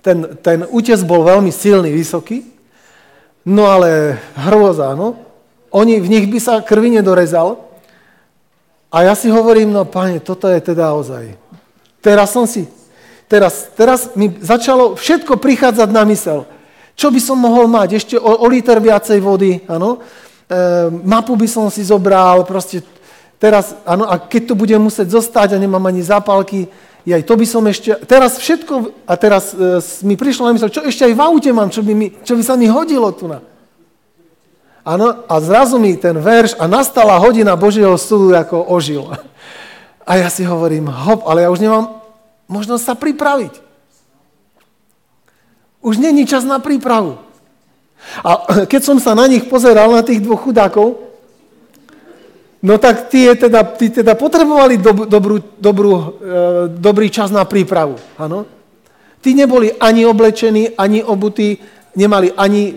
[0.00, 2.44] Ten, ten útes bol veľmi silný, vysoký,
[3.44, 5.20] no ale hrôza, áno.
[5.68, 7.68] Oni, v nich by sa krvi nedorezal.
[8.88, 11.36] A ja si hovorím, no pane, toto je teda ozaj.
[12.00, 12.64] Teraz som si,
[13.28, 16.48] teraz, teraz mi začalo všetko prichádzať na mysel.
[16.96, 18.00] Čo by som mohol mať?
[18.00, 20.00] Ešte o, o liter viacej vody, áno.
[20.48, 22.80] E, mapu by som si zobral, proste
[23.36, 26.72] teraz, áno, a keď to budem musieť zostať a nemám ani zápalky,
[27.06, 29.78] aj to by som ešte, teraz všetko, a teraz e,
[30.08, 32.42] mi prišlo na mysel, čo ešte aj v aute mám, čo by, mi, čo by
[32.42, 33.44] sa mi hodilo tu na.
[34.86, 39.04] Áno, a zrazu mi ten verš a nastala hodina Božieho súdu ako ožil.
[40.06, 41.98] A ja si hovorím, hop, ale ja už nemám
[42.46, 43.65] možnosť sa pripraviť.
[45.86, 47.14] Už není čas na prípravu.
[48.26, 50.98] A keď som sa na nich pozeral, na tých dvoch chudákov,
[52.58, 56.02] no tak tí, teda, teda potrebovali dob, dobrú, dobrú, e,
[56.74, 57.94] dobrý čas na prípravu.
[58.18, 58.50] Ano?
[59.22, 61.62] Tí neboli ani oblečení, ani obutí,
[61.94, 62.74] nemali ani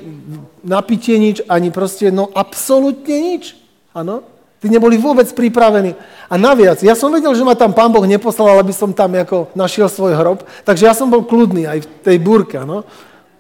[0.62, 3.58] napitie nič, ani proste, no absolútne nič.
[3.98, 4.22] Áno?
[4.60, 5.96] Tí neboli vôbec pripravení.
[6.28, 9.56] A naviac, ja som vedel, že ma tam pán Boh neposlal, aby som tam ako
[9.56, 12.84] našiel svoj hrob, takže ja som bol kľudný aj v tej búrke, no.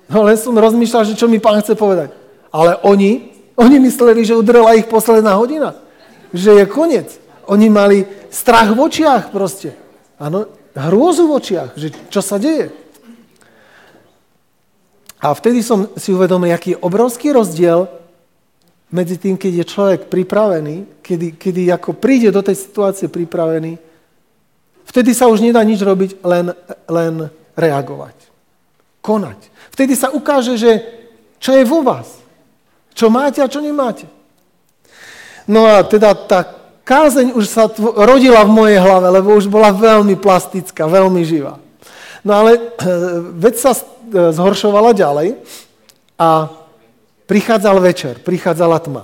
[0.10, 2.16] No len som rozmýšľal, že čo mi pán chce povedať.
[2.50, 5.78] Ale oni, oni mysleli, že udrela ich posledná hodina.
[6.34, 7.10] Že je koniec.
[7.46, 9.78] Oni mali strach v očiach proste.
[10.18, 12.74] Áno, hrôzu v očiach, že čo sa deje.
[15.20, 17.99] A vtedy som si uvedomil, aký je obrovský rozdiel
[18.90, 23.78] medzi tým, keď je človek pripravený, kedy, kedy ako príde do tej situácie pripravený,
[24.90, 26.54] vtedy sa už nedá nič robiť, len,
[26.90, 28.18] len reagovať.
[29.06, 29.40] Konať.
[29.74, 30.72] Vtedy sa ukáže, že
[31.38, 32.20] čo je vo vás.
[32.98, 34.10] Čo máte a čo nemáte.
[35.48, 36.46] No a teda tá
[36.84, 41.62] kázeň už sa rodila v mojej hlave, lebo už bola veľmi plastická, veľmi živá.
[42.26, 42.62] No ale eh,
[43.38, 43.80] vec sa eh,
[44.34, 45.38] zhoršovala ďalej
[46.20, 46.59] a
[47.30, 49.04] prichádzal večer, prichádzala tma.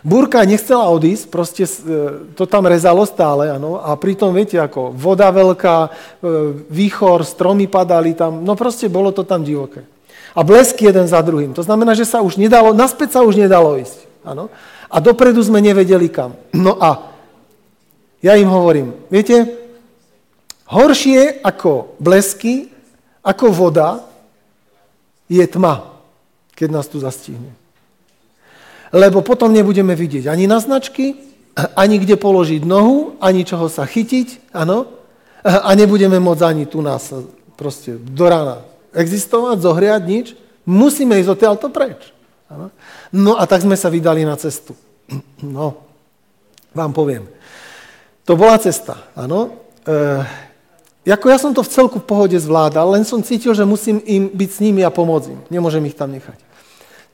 [0.00, 5.28] Búrka nechcela odísť, proste eh, to tam rezalo stále, ano, a pritom, viete, ako voda
[5.28, 5.76] veľká,
[6.72, 9.84] výchor, stromy padali tam, no proste bolo to tam divoké.
[10.32, 11.52] A blesky jeden za druhým.
[11.58, 14.06] To znamená, že sa už nedalo, naspäť sa už nedalo ísť.
[14.22, 14.46] Ano.
[14.86, 16.38] A dopredu sme nevedeli kam.
[16.54, 17.10] No a
[18.22, 19.60] ja im hovorím, viete,
[20.70, 22.70] Horšie ako blesky,
[23.26, 24.06] ako voda,
[25.26, 25.82] je tma,
[26.60, 27.56] keď nás tu zastihne.
[28.92, 31.16] Lebo potom nebudeme vidieť ani na značky,
[31.56, 34.84] ani kde položiť nohu, ani čoho sa chytiť, áno,
[35.40, 37.16] a nebudeme môcť ani tu nás
[37.56, 38.60] proste do rána
[38.92, 40.26] existovať, zohriať, nič.
[40.68, 42.12] Musíme ísť odtiaľto preč.
[42.52, 42.68] Áno.
[43.08, 44.76] No a tak sme sa vydali na cestu.
[45.40, 45.80] No,
[46.76, 47.24] vám poviem.
[48.28, 49.64] To bola cesta, áno.
[49.88, 50.50] E,
[51.00, 54.28] Jako ja som to v celku v pohode zvládal, len som cítil, že musím im
[54.28, 55.40] byť s nimi a pomôcť im.
[55.48, 56.36] Nemôžem ich tam nechať.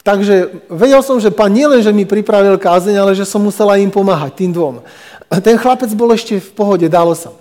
[0.06, 3.90] Takže vedel som, že pán nielen, že mi pripravil kázeň, ale že som musela im
[3.90, 4.78] pomáhať, tým dvom.
[5.42, 7.34] Ten chlapec bol ešte v pohode, dalo sa.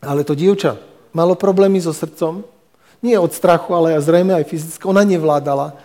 [0.00, 0.80] Ale to dievča
[1.12, 2.40] malo problémy so srdcom,
[3.04, 4.88] nie od strachu, ale zrejme aj fyzicky.
[4.88, 5.76] Ona nevládala.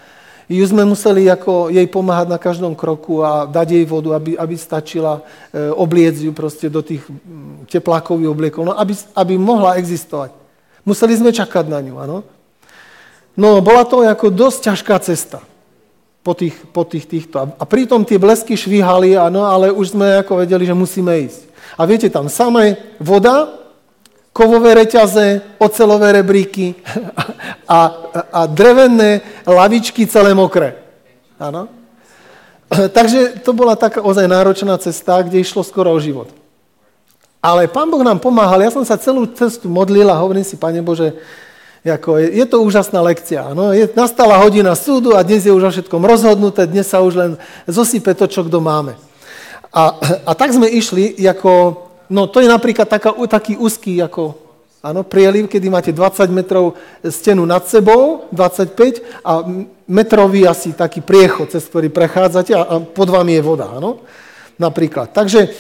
[0.47, 4.55] Ju sme museli ako jej pomáhať na každom kroku a dať jej vodu, aby, aby
[4.55, 10.31] stačila e, obliecť ju proste do tých mm, teplákových obliekov, no, aby, aby mohla existovať.
[10.87, 12.17] Museli sme čakať na ňu, áno.
[13.35, 15.43] No, bola to ako dosť ťažká cesta
[16.27, 17.55] po tých, po tých týchto.
[17.55, 21.47] A pritom tie blesky švíhali, áno, ale už sme ako vedeli, že musíme ísť.
[21.79, 23.47] A viete, tam samé voda,
[24.35, 26.75] kovové reťaze, ocelové rebríky
[27.63, 27.79] a,
[28.27, 30.75] a drevené lavičky celé mokré.
[31.39, 31.71] Áno?
[32.99, 36.27] Takže to bola taká ozaj náročná cesta, kde išlo skoro o život.
[37.39, 38.67] Ale Pán Boh nám pomáhal.
[38.67, 41.15] Ja som sa celú cestu modlil a hovorím si, Pane Bože,
[41.89, 43.55] ako je, je to úžasná lekcia.
[43.55, 47.13] No, je, nastala hodina súdu a dnes je už o všetkom rozhodnuté, dnes sa už
[47.15, 47.31] len
[47.65, 48.99] zosype to, čo kto máme.
[49.71, 49.95] A,
[50.27, 54.35] a tak sme išli ako No to je napríklad taká, taký úzký ako
[54.79, 59.43] áno, prieliv, kedy máte 20 metrov stenu nad sebou, 25 a
[59.87, 63.99] metrový asi taký priechod, cez ktorý prechádzate a, a pod vami je voda, áno?
[64.55, 65.11] Napríklad.
[65.11, 65.51] Takže,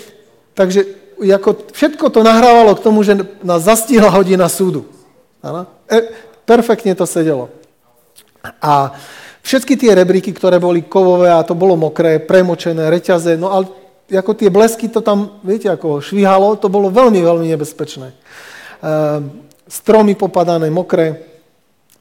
[0.55, 0.87] takže
[1.19, 4.87] ako všetko to nahrávalo k tomu, že nás zastihla hodina súdu.
[5.47, 5.63] Áno?
[5.87, 6.11] E,
[6.43, 7.47] perfektne to sedelo.
[8.59, 8.91] A
[9.43, 13.71] všetky tie rebríky, ktoré boli kovové a to bolo mokré, premočené, reťaze, no ale
[14.07, 18.07] ako tie blesky to tam, viete, ako švihalo, to bolo veľmi, veľmi nebezpečné.
[18.79, 21.26] Ehm, stromy popadané, mokré.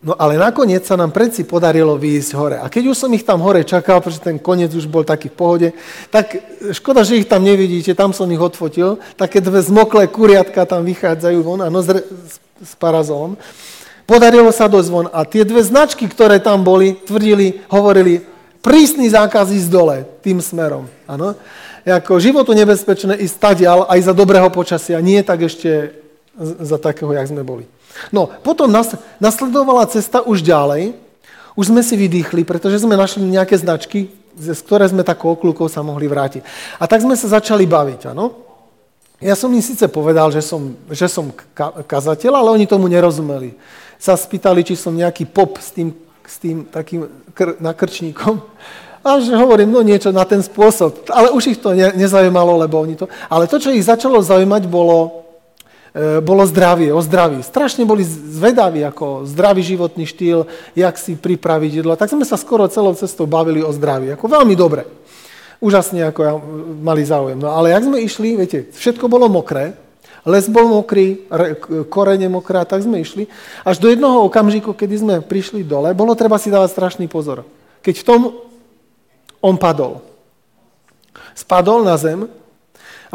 [0.06, 2.56] No ale nakoniec sa nám predsi podarilo výjsť hore.
[2.62, 5.34] A keď už som ich tam hore čakal, pretože ten koniec už bol taký v
[5.34, 5.68] pohode,
[6.14, 6.38] tak
[6.70, 9.02] škoda, že ich tam nevidíte, tam som ich odfotil.
[9.18, 11.90] Také dve zmoklé kuriatka tam vychádzajú von, ano, s,
[12.62, 13.34] s parazolom.
[14.06, 15.10] Podarilo sa dosť von.
[15.10, 18.22] A tie dve značky, ktoré tam boli, tvrdili, hovorili,
[18.62, 20.86] prísny zákaz ísť dole tým smerom.
[21.10, 21.34] Ano
[21.86, 25.94] ako životu nebezpečné ísť stadial aj za dobrého počasia, nie tak ešte
[26.40, 27.64] za takého, jak sme boli.
[28.12, 30.92] No, potom nas, nasledovala cesta už ďalej,
[31.56, 35.80] už sme si vydýchli, pretože sme našli nejaké značky, z ktoré sme takou okľukou sa
[35.80, 36.44] mohli vrátiť.
[36.76, 38.44] A tak sme sa začali baviť, áno?
[39.16, 41.32] Ja som im síce povedal, že som, že som
[41.88, 43.56] kazateľ, ale oni tomu nerozumeli.
[43.96, 48.44] Sa spýtali, či som nejaký pop s tým, s tým takým kr- nakrčníkom.
[49.00, 51.08] A že hovorím, no niečo na ten spôsob.
[51.08, 53.08] Ale už ich to ne, nezaujímalo, lebo oni to...
[53.32, 55.24] Ale to, čo ich začalo zaujímať, bolo,
[56.20, 57.40] bolo zdravie, o zdraví.
[57.40, 60.44] Strašne boli zvedaví, ako zdravý životný štýl,
[60.76, 61.96] jak si pripraviť jedlo.
[61.96, 64.12] Tak sme sa skoro celou cestou bavili o zdraví.
[64.12, 64.84] Ako veľmi dobre.
[65.56, 66.36] Úžasne, ako ja,
[66.84, 67.40] mali záujem.
[67.40, 69.72] No ale jak sme išli, viete, všetko bolo mokré,
[70.28, 71.24] les bol mokrý,
[71.88, 73.24] korene mokré, tak sme išli.
[73.64, 77.48] Až do jednoho okamžiku, kedy sme prišli dole, bolo treba si dávať strašný pozor.
[77.80, 78.20] Keď v tom
[79.40, 80.04] on padol.
[81.32, 82.28] Spadol na zem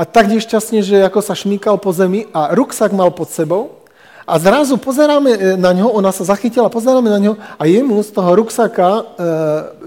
[0.01, 3.85] a tak nešťastne, že ako sa šmíkal po zemi a ruksak mal pod sebou
[4.25, 8.09] a zrazu pozeráme e, na ňo, ona sa zachytila, pozeráme na ňo a jemu z
[8.09, 9.03] toho ruksaka, e,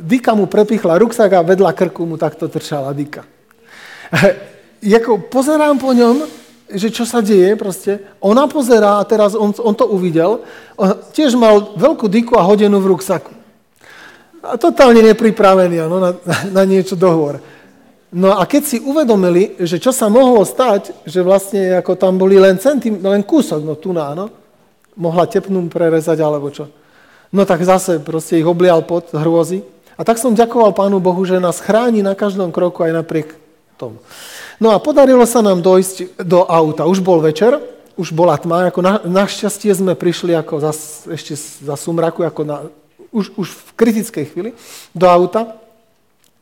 [0.07, 3.27] Dika mu prepichla ruksak a vedľa krku mu takto trčala Dika.
[4.94, 6.22] jako pozerám po ňom,
[6.70, 7.98] že čo sa deje proste.
[8.22, 10.46] Ona pozerá a teraz on, on to uvidel.
[10.79, 13.35] On tiež mal veľkú diku a hodenu v ruksaku
[14.44, 16.11] a totálne nepripravený ano, na,
[16.53, 17.40] na niečo dohovor.
[18.14, 22.38] No a keď si uvedomili, že čo sa mohlo stať, že vlastne ako tam boli
[22.38, 24.31] len centim, len kúsok, no tu na, no,
[24.94, 26.70] mohla tepnú prerezať alebo čo.
[27.35, 29.66] No tak zase proste ich oblial pod hrôzy.
[29.98, 33.35] A tak som ďakoval Pánu Bohu, že nás chráni na každom kroku aj napriek
[33.74, 33.98] tomu.
[34.62, 36.87] No a podarilo sa nám dojsť do auta.
[36.87, 37.59] Už bol večer,
[37.98, 40.70] už bola tma, ako na, našťastie sme prišli ako za,
[41.11, 42.57] ešte za sumraku, ako na,
[43.11, 44.50] už, už v kritickej chvíli,
[44.94, 45.59] do auta,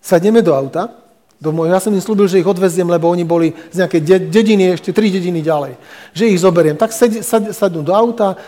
[0.05, 1.02] sadneme do auta,
[1.43, 4.79] do môjho, ja som im slúbil, že ich odveziem, lebo oni boli z nejakej dediny,
[4.79, 5.75] ešte tri dediny ďalej,
[6.15, 6.79] že ich zoberiem.
[6.79, 8.39] Tak sad, sad, sadnú do auta,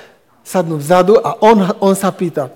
[0.46, 2.54] sadnú vzadu a on, on sa pýta,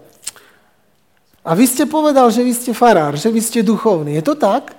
[1.49, 4.21] a vy ste povedal, že vy ste farár, že vy ste duchovný.
[4.21, 4.77] Je to tak?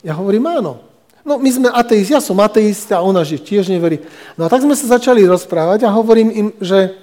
[0.00, 0.80] Ja hovorím, áno.
[1.20, 4.00] No my sme ateisti, ja som ateista ona že tiež neverí.
[4.40, 6.96] No a tak sme sa začali rozprávať a hovorím im, že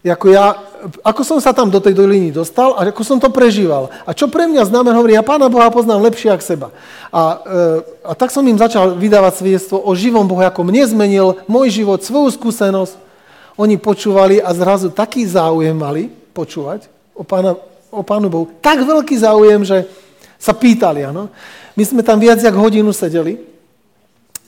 [0.00, 0.56] ako, ja,
[1.04, 3.92] ako som sa tam do tej doliny dostal a ako som to prežíval.
[4.08, 6.68] A čo pre mňa znamená, hovorí, ja Pána Boha poznám lepšie ako seba.
[7.12, 11.44] A, e, a tak som im začal vydávať svedectvo o živom Bohu, ako mne zmenil
[11.44, 12.96] môj život, svoju skúsenosť.
[13.60, 17.60] Oni počúvali a zrazu taký záujem mali počúvať o, pána,
[17.92, 18.48] o Pánu Bohu.
[18.64, 19.84] Tak veľký záujem, že
[20.40, 21.04] sa pýtali.
[21.04, 21.28] Ano?
[21.76, 23.36] My sme tam viac jak hodinu sedeli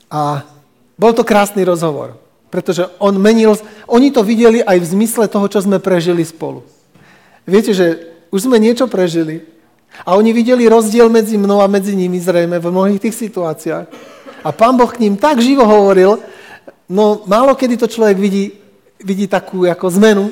[0.08, 0.48] a
[0.96, 2.16] bol to krásny rozhovor
[2.52, 3.56] pretože on menil,
[3.88, 6.60] oni to videli aj v zmysle toho, čo sme prežili spolu.
[7.48, 9.48] Viete, že už sme niečo prežili
[10.04, 13.86] a oni videli rozdiel medzi mnou a medzi nimi zrejme v mnohých tých situáciách.
[14.44, 16.20] A pán Boh k ním tak živo hovoril,
[16.92, 18.52] No málo kedy to človek vidí,
[19.00, 20.28] vidí takú ako zmenu,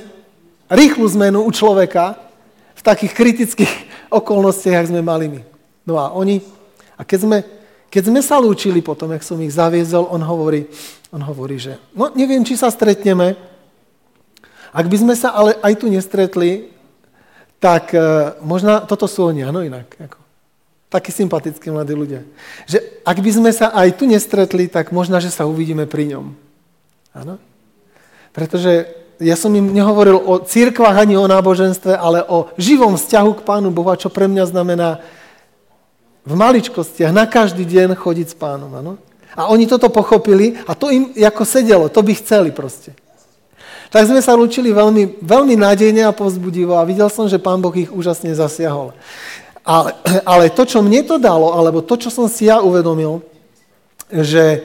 [0.69, 2.21] rýchlu zmenu u človeka
[2.77, 3.73] v takých kritických
[4.21, 5.41] okolnostiach, jak sme mali my.
[5.89, 6.45] No a oni,
[7.01, 7.39] a keď sme,
[7.89, 10.69] keď sme sa lúčili potom, jak som ich zaviezol, on hovorí,
[11.11, 13.35] on hovorí, že no neviem, či sa stretneme,
[14.71, 16.71] ak by sme sa ale aj tu nestretli,
[17.59, 19.91] tak uh, možno toto sú oni, áno inak.
[19.99, 20.19] Ako,
[20.91, 22.23] takí sympatickí mladí ľudia.
[22.67, 26.35] Že ak by sme sa aj tu nestretli, tak možno, že sa uvidíme pri ňom.
[27.15, 27.39] Áno?
[28.31, 28.91] Pretože
[29.21, 33.69] ja som im nehovoril o církvách ani o náboženstve, ale o živom vzťahu k Pánu
[33.71, 35.03] Bohu, čo pre mňa znamená
[36.25, 38.71] v maličkostiach na každý deň chodiť s pánom.
[38.71, 38.97] Ano?
[39.39, 42.95] A oni toto pochopili a to im ako sedelo, to by chceli proste.
[43.91, 47.75] Tak sme sa lúčili veľmi, veľmi nádejne a povzbudivo a videl som, že pán Boh
[47.75, 48.95] ich úžasne zasiahol.
[49.67, 53.19] Ale, ale to, čo mne to dalo, alebo to, čo som si ja uvedomil,
[54.07, 54.63] že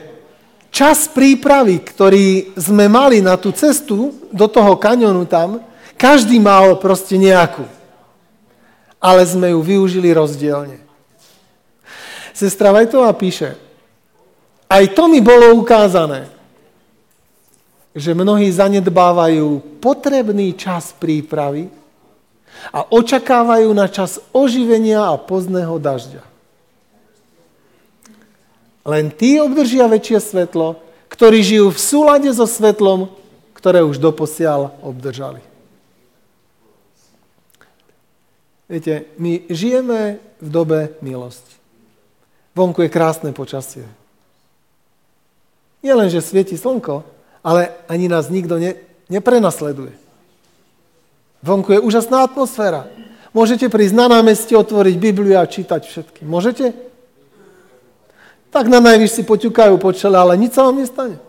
[0.70, 5.58] čas prípravy, ktorý sme mali na tú cestu do toho kanionu tam,
[5.98, 7.66] každý mal proste nejakú.
[9.02, 10.82] Ale sme ju využili rozdielne.
[12.30, 13.58] Sestra Vajtová píše,
[14.66, 16.26] aj to mi bolo ukázané,
[17.96, 21.70] že mnohí zanedbávajú potrebný čas prípravy
[22.74, 26.24] a očakávajú na čas oživenia a pozného dažďa.
[28.86, 30.78] Len tí obdržia väčšie svetlo,
[31.10, 33.10] ktorí žijú v súlade so svetlom,
[33.56, 35.42] ktoré už doposiaľ obdržali.
[38.66, 41.54] Viete, my žijeme v dobe milosti.
[42.54, 43.86] Vonku je krásne počasie.
[45.86, 47.06] Nie len, že svieti slnko,
[47.46, 48.74] ale ani nás nikto ne,
[49.06, 49.94] neprenasleduje.
[51.46, 52.90] Vonku je úžasná atmosféra.
[53.30, 56.26] Môžete prísť na námestie, otvoriť Bibliu a čítať všetky.
[56.26, 56.74] Môžete?
[58.50, 61.22] Tak na najvyš si poťukajú po čele, ale nič sa vám nestane.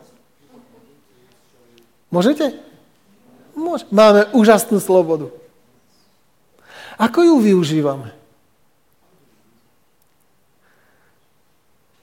[2.10, 2.58] Môžete?
[3.54, 3.86] Môže.
[3.94, 5.30] Máme úžasnú slobodu.
[6.98, 8.10] Ako ju využívame?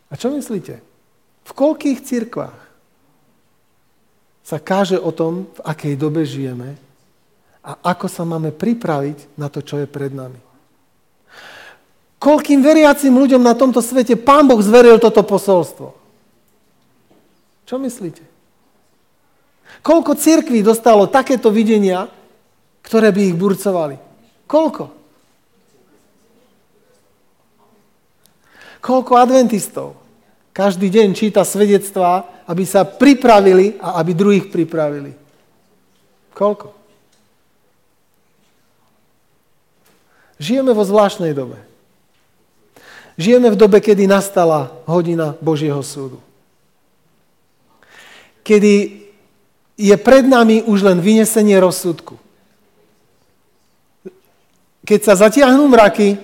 [0.06, 0.93] A čo myslíte?
[1.44, 2.60] V koľkých cirkvách
[4.44, 6.76] sa káže o tom, v akej dobe žijeme
[7.64, 10.36] a ako sa máme pripraviť na to, čo je pred nami?
[12.20, 15.92] Koľkým veriacim ľuďom na tomto svete Pán Boh zveril toto posolstvo?
[17.64, 18.24] Čo myslíte?
[19.84, 22.08] Koľko cirkví dostalo takéto videnia,
[22.84, 23.96] ktoré by ich burcovali?
[24.48, 24.84] Koľko?
[28.84, 30.03] Koľko adventistov?
[30.54, 35.10] Každý deň číta svedectvá, aby sa pripravili a aby druhých pripravili.
[36.30, 36.70] Koľko?
[40.38, 41.58] Žijeme vo zvláštnej dobe.
[43.18, 46.22] Žijeme v dobe, kedy nastala hodina Božieho súdu.
[48.46, 49.02] Kedy
[49.74, 52.14] je pred nami už len vynesenie rozsudku.
[54.86, 56.14] Keď sa zatiahnú mraky,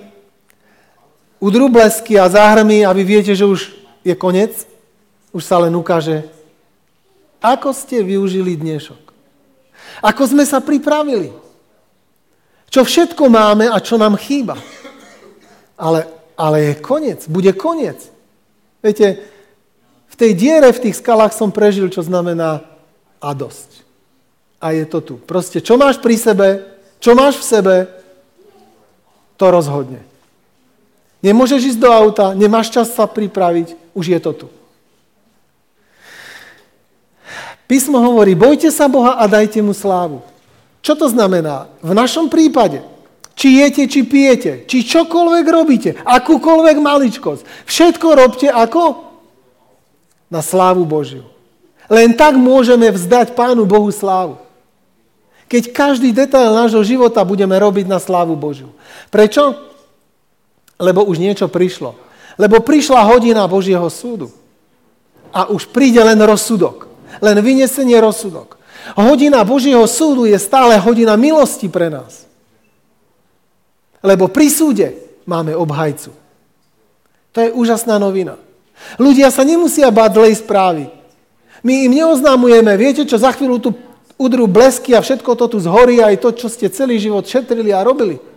[1.35, 4.53] udrú blesky a záhrmy a viete, že už je koniec,
[5.31, 6.27] už sa len ukáže,
[7.41, 9.01] ako ste využili dnešok.
[10.05, 11.33] Ako sme sa pripravili.
[12.69, 14.55] Čo všetko máme a čo nám chýba.
[15.75, 16.05] Ale,
[16.37, 17.97] ale je koniec, bude koniec.
[18.85, 19.21] Viete,
[20.11, 22.61] v tej diere, v tých skalách som prežil, čo znamená
[23.17, 23.81] a dosť.
[24.61, 25.15] A je to tu.
[25.17, 26.47] Proste, čo máš pri sebe,
[27.01, 27.75] čo máš v sebe,
[29.41, 30.05] to rozhodne.
[31.21, 34.47] Nemôžeš ísť do auta, nemáš čas sa pripraviť, už je to tu.
[37.69, 40.25] Písmo hovorí, bojte sa Boha a dajte mu slávu.
[40.81, 41.71] Čo to znamená?
[41.79, 42.83] V našom prípade,
[43.37, 49.13] či jete, či pijete, či čokoľvek robíte, akúkoľvek maličkosť, všetko robte ako?
[50.27, 51.23] Na slávu Božiu.
[51.87, 54.35] Len tak môžeme vzdať Pánu Bohu slávu.
[55.47, 58.71] Keď každý detail nášho života budeme robiť na slávu Božiu.
[59.07, 59.70] Prečo?
[60.81, 61.93] Lebo už niečo prišlo.
[62.41, 64.33] Lebo prišla hodina Božieho súdu.
[65.29, 66.89] A už príde len rozsudok.
[67.21, 68.57] Len vynesenie rozsudok.
[68.97, 72.25] Hodina Božieho súdu je stále hodina milosti pre nás.
[74.01, 74.97] Lebo pri súde
[75.29, 76.09] máme obhajcu.
[77.31, 78.41] To je úžasná novina.
[78.97, 80.89] Ľudia sa nemusia báť zlej správy.
[81.61, 83.69] My im neoznámujeme, viete čo, za chvíľu tu
[84.17, 87.85] udrú blesky a všetko to tu zhorí, aj to, čo ste celý život šetrili a
[87.85, 88.30] robili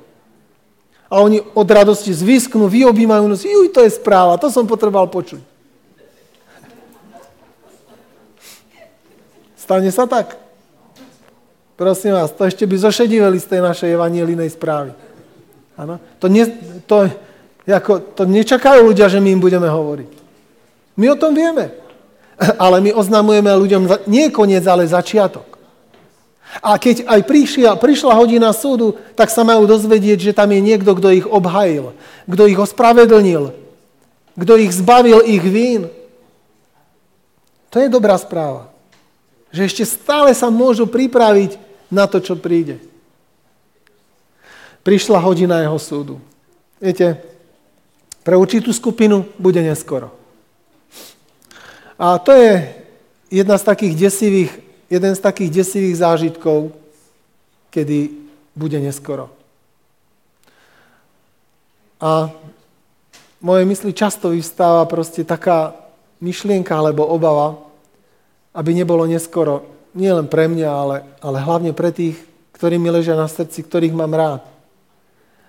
[1.09, 3.45] a oni od radosti zvisknú, vyobímajú nos.
[3.45, 5.41] Juj, to je správa, to som potreboval počuť.
[9.57, 10.37] Stane sa tak?
[11.75, 14.93] Prosím vás, to ešte by zošediveli z tej našej evanielinej správy.
[15.75, 15.99] Ano?
[16.23, 16.45] To, ne,
[16.87, 17.11] to,
[17.67, 20.11] ako, to nečakajú ľudia, že my im budeme hovoriť.
[21.01, 21.75] My o tom vieme.
[22.63, 25.54] Ale my oznamujeme ľuďom nie koniec, ale začiatok.
[26.63, 30.95] A keď aj prišla, prišla hodina súdu, tak sa majú dozvedieť, že tam je niekto,
[30.95, 31.97] kto ich obhajil,
[32.31, 33.51] kto ich ospravedlnil,
[34.39, 35.91] kto ich zbavil ich vín.
[37.75, 38.71] To je dobrá správa.
[39.51, 41.59] Že ešte stále sa môžu pripraviť
[41.91, 42.79] na to, čo príde.
[44.87, 46.15] Prišla hodina jeho súdu.
[46.79, 47.19] Viete,
[48.23, 50.13] pre určitú skupinu bude neskoro.
[51.99, 52.75] A to je
[53.31, 54.53] jedna z takých desivých,
[54.91, 56.73] jeden z takých desivých zážitkov,
[57.71, 58.11] kedy
[58.55, 59.33] bude neskoro.
[61.99, 62.31] A
[63.41, 65.75] moje mysli často vystáva proste taká
[66.21, 67.59] myšlienka alebo obava,
[68.55, 69.67] aby nebolo neskoro.
[69.95, 72.19] Nie len pre mňa, ale, ale hlavne pre tých,
[72.55, 74.43] ktorí mi ležia na srdci, ktorých mám rád.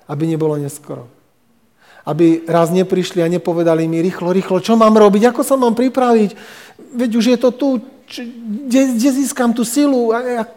[0.06, 1.16] Aby nebolo neskoro
[2.06, 6.38] aby raz neprišli a nepovedali mi rýchlo, rýchlo, čo mám robiť, ako sa mám pripraviť,
[6.94, 7.68] veď už je to tu,
[8.08, 8.26] či,
[8.70, 10.14] kde, kde získam tú silu.
[10.14, 10.52] A jak...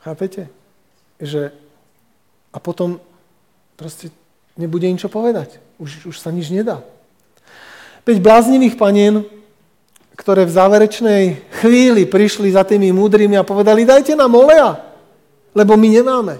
[0.00, 0.48] Chápete?
[1.20, 1.52] Že...
[2.52, 3.00] A potom
[3.76, 4.08] proste
[4.56, 5.60] nebude ničo povedať.
[5.78, 6.82] Už, už sa nič nedá.
[8.02, 9.22] Peť bláznivých panien,
[10.18, 11.22] ktoré v záverečnej
[11.62, 14.82] chvíli prišli za tými múdrymi a povedali, dajte nám oleja,
[15.54, 16.34] lebo my nemáme.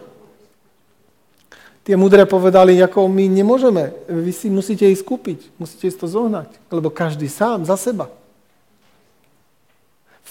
[1.86, 6.50] Tie mudré povedali, ako my nemôžeme, vy si musíte ísť kúpiť, musíte ísť to zohnať,
[6.68, 8.10] lebo každý sám za seba.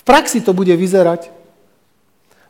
[0.08, 1.36] Praxi to bude vyzerať,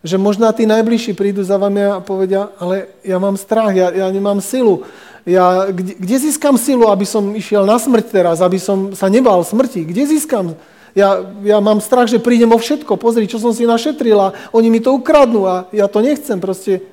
[0.05, 4.07] že možná tí najbližší prídu za vami a povedia, ale ja mám strach, ja, ja
[4.13, 4.85] nemám silu.
[5.25, 9.41] Ja, kde, kde získam silu, aby som išiel na smrť teraz, aby som sa nebal
[9.41, 9.89] smrti?
[9.89, 10.53] Kde získam?
[10.93, 12.95] Ja, ja mám strach, že prídem o všetko.
[12.95, 14.37] Pozri, čo som si našetrila.
[14.53, 16.37] Oni mi to ukradnú a ja to nechcem.
[16.37, 16.85] Proste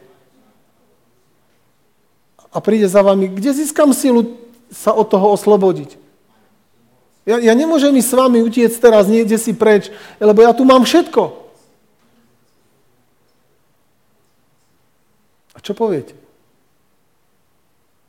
[2.55, 4.39] a príde za vami, kde získam silu
[4.71, 6.04] sa od toho oslobodiť?
[7.25, 9.89] Ja, ja nemôžem ísť s vami utiecť teraz niekde si preč,
[10.21, 11.23] lebo ja tu mám všetko.
[15.57, 16.13] A čo poviete?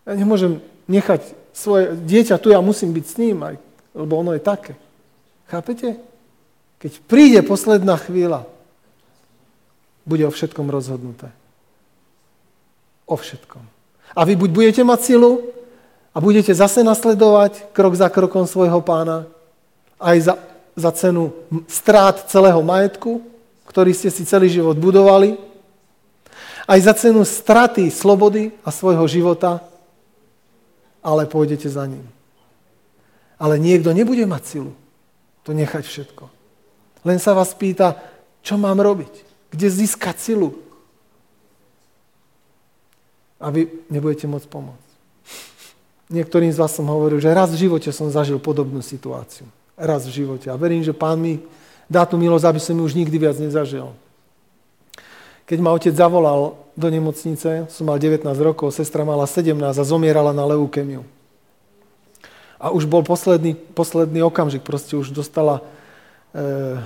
[0.04, 0.60] Ja nemôžem
[0.92, 3.56] nechať svoje dieťa tu, ja musím byť s ním, aj,
[3.96, 4.76] lebo ono je také.
[5.48, 5.96] Chápete?
[6.84, 8.44] Keď príde posledná chvíľa,
[10.04, 11.32] bude o všetkom rozhodnuté.
[13.08, 13.64] O všetkom.
[14.14, 15.56] A vy buď budete mať silu
[16.16, 19.28] a budete zase nasledovať krok za krokom svojho pána,
[20.00, 20.34] aj za,
[20.80, 21.36] za cenu
[21.68, 23.20] strát celého majetku,
[23.68, 25.36] ktorý ste si celý život budovali,
[26.66, 29.60] aj za cenu straty slobody a svojho života,
[31.04, 32.08] ale pôjdete za ním.
[33.36, 34.72] Ale niekto nebude mať silu
[35.44, 36.32] to nechať všetko.
[37.06, 38.00] Len sa vás pýta,
[38.40, 39.14] čo mám robiť?
[39.52, 40.66] Kde získať silu?
[43.40, 44.85] a vy nebudete môcť pomôcť.
[46.06, 49.50] Niektorým z vás som hovoril, že raz v živote som zažil podobnú situáciu.
[49.74, 50.54] Raz v živote.
[50.54, 51.42] A verím, že pán mi
[51.90, 53.90] dá tú milosť, aby som ju už nikdy viac nezažil.
[55.46, 60.34] Keď ma otec zavolal do nemocnice, som mal 19 rokov, sestra mala 17 a zomierala
[60.34, 61.06] na leukemiu.
[62.58, 65.62] A už bol posledný, posledný okamžik, proste už dostala
[66.34, 66.82] e,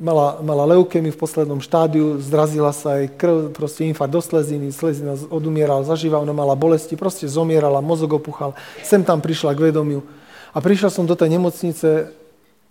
[0.00, 5.16] mala, mala leukemiu v poslednom štádiu, zrazila sa jej krv, proste infarkt do sleziny, slezina
[5.28, 10.04] odumierala zaživa, ona mala bolesti, proste zomierala, mozog opuchal, sem tam prišla k vedomiu.
[10.52, 12.12] A prišiel som do tej nemocnice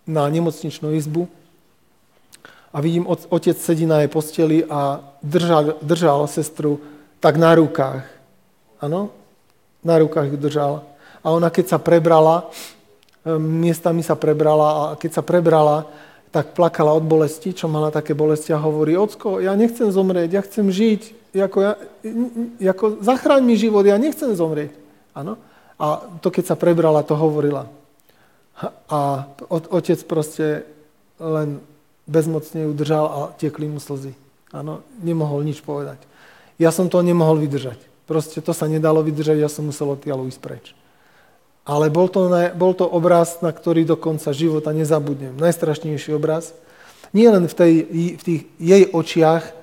[0.06, 1.30] na nemocničnú izbu
[2.72, 6.80] a vidím, otec sedí na jej posteli a držal, držal sestru
[7.22, 8.02] tak na rukách.
[8.82, 9.12] Áno?
[9.84, 10.82] Na rukách ju držal.
[11.22, 12.50] A ona keď sa prebrala,
[13.38, 15.86] miestami sa prebrala a keď sa prebrala,
[16.32, 20.40] tak plakala od bolesti, čo mala také bolesti a hovorí, ocko, ja nechcem zomrieť, ja
[20.40, 21.72] chcem žiť, ako, ja,
[22.72, 24.72] ako zachráň mi život, ja nechcem zomrieť.
[25.12, 25.36] Áno?
[25.76, 27.68] A to, keď sa prebrala, to hovorila.
[28.88, 30.64] A otec proste
[31.20, 31.60] len
[32.08, 34.16] bezmocne ju držal a tiekli mu slzy.
[34.52, 36.00] Áno, nemohol nič povedať.
[36.56, 37.80] Ja som to nemohol vydržať.
[38.08, 40.64] Proste to sa nedalo vydržať, ja som musel odtiaľ ísť preč.
[41.62, 42.26] Ale bol to,
[42.58, 45.38] bol to obraz, na ktorý do konca života nezabudnem.
[45.38, 46.50] Najstrašnejší obraz.
[47.14, 47.72] Nie len v, tej,
[48.18, 49.54] v tých jej očiach,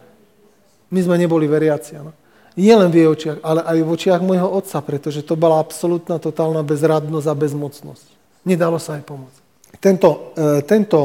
[0.90, 2.16] my sme neboli veriaci, ano.
[2.56, 6.20] Nie len v jej očiach, ale aj v očiach môjho otca, pretože to bola absolútna,
[6.20, 8.08] totálna bezradnosť a bezmocnosť.
[8.48, 9.40] Nedalo sa aj pomôcť.
[9.80, 11.00] Tento, e, tento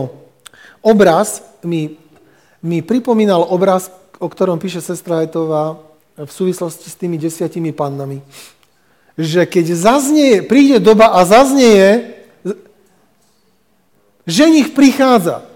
[0.82, 1.94] obraz mi,
[2.62, 5.78] mi pripomínal obraz, o ktorom píše sestra Etová
[6.14, 8.22] v súvislosti s tými desiatimi pannami
[9.14, 12.18] že keď zaznieje, príde doba a zaznieje,
[14.26, 15.46] ženich prichádza.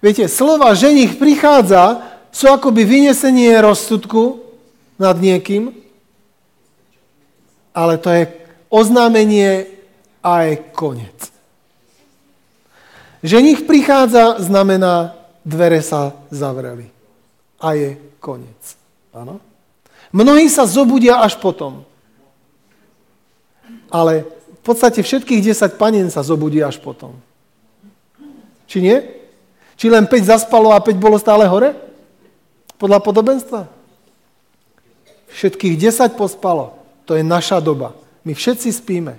[0.00, 4.42] Viete, slova ženich prichádza sú akoby vynesenie rozsudku
[5.00, 5.72] nad niekým,
[7.74, 8.24] ale to je
[8.70, 9.66] oznámenie
[10.24, 11.18] a je koniec.
[13.24, 15.16] Ženich prichádza, znamená,
[15.48, 16.92] dvere sa zavreli.
[17.56, 18.76] A je koniec.
[19.16, 19.40] Áno?
[20.12, 21.88] Mnohí sa zobudia až potom.
[23.94, 24.26] Ale
[24.58, 27.14] v podstate všetkých 10 panien sa zobudí až potom.
[28.66, 28.98] Či nie?
[29.78, 31.78] Či len 5 zaspalo a 5 bolo stále hore?
[32.74, 33.70] Podľa podobenstva?
[35.30, 36.74] Všetkých 10 pospalo.
[37.06, 37.94] To je naša doba.
[38.26, 39.14] My všetci spíme.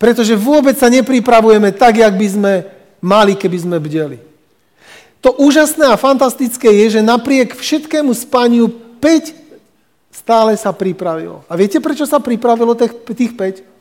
[0.00, 2.52] Pretože vôbec sa nepripravujeme tak, jak by sme
[3.04, 4.16] mali, keby sme bdeli.
[5.20, 8.68] To úžasné a fantastické je, že napriek všetkému spaniu
[9.00, 9.44] 5
[10.14, 11.44] stále sa pripravilo.
[11.48, 13.73] A viete, prečo sa pripravilo tých, tých 5?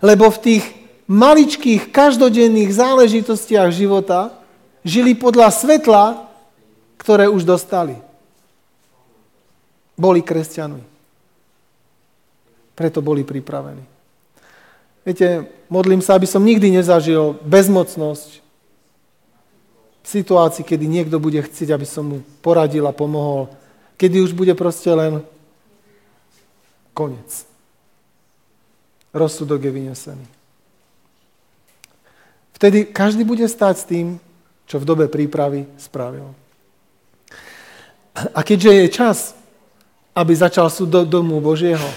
[0.00, 0.64] Lebo v tých
[1.10, 4.32] maličkých, každodenných záležitostiach života
[4.86, 6.04] žili podľa svetla,
[6.96, 7.96] ktoré už dostali.
[9.98, 10.84] Boli kresťanmi.
[12.72, 13.84] Preto boli pripravení.
[15.04, 18.40] Viete, modlím sa, aby som nikdy nezažil bezmocnosť
[20.00, 23.52] v situácii, kedy niekto bude chcieť, aby som mu poradil a pomohol,
[24.00, 25.20] kedy už bude proste len
[26.96, 27.49] koniec.
[29.10, 30.26] Rozsudok je vynesený.
[32.54, 34.06] Vtedy každý bude stáť s tým,
[34.68, 36.30] čo v dobe prípravy spravil.
[38.14, 39.18] A keďže je čas,
[40.14, 41.88] aby začal súd do domu Božieho,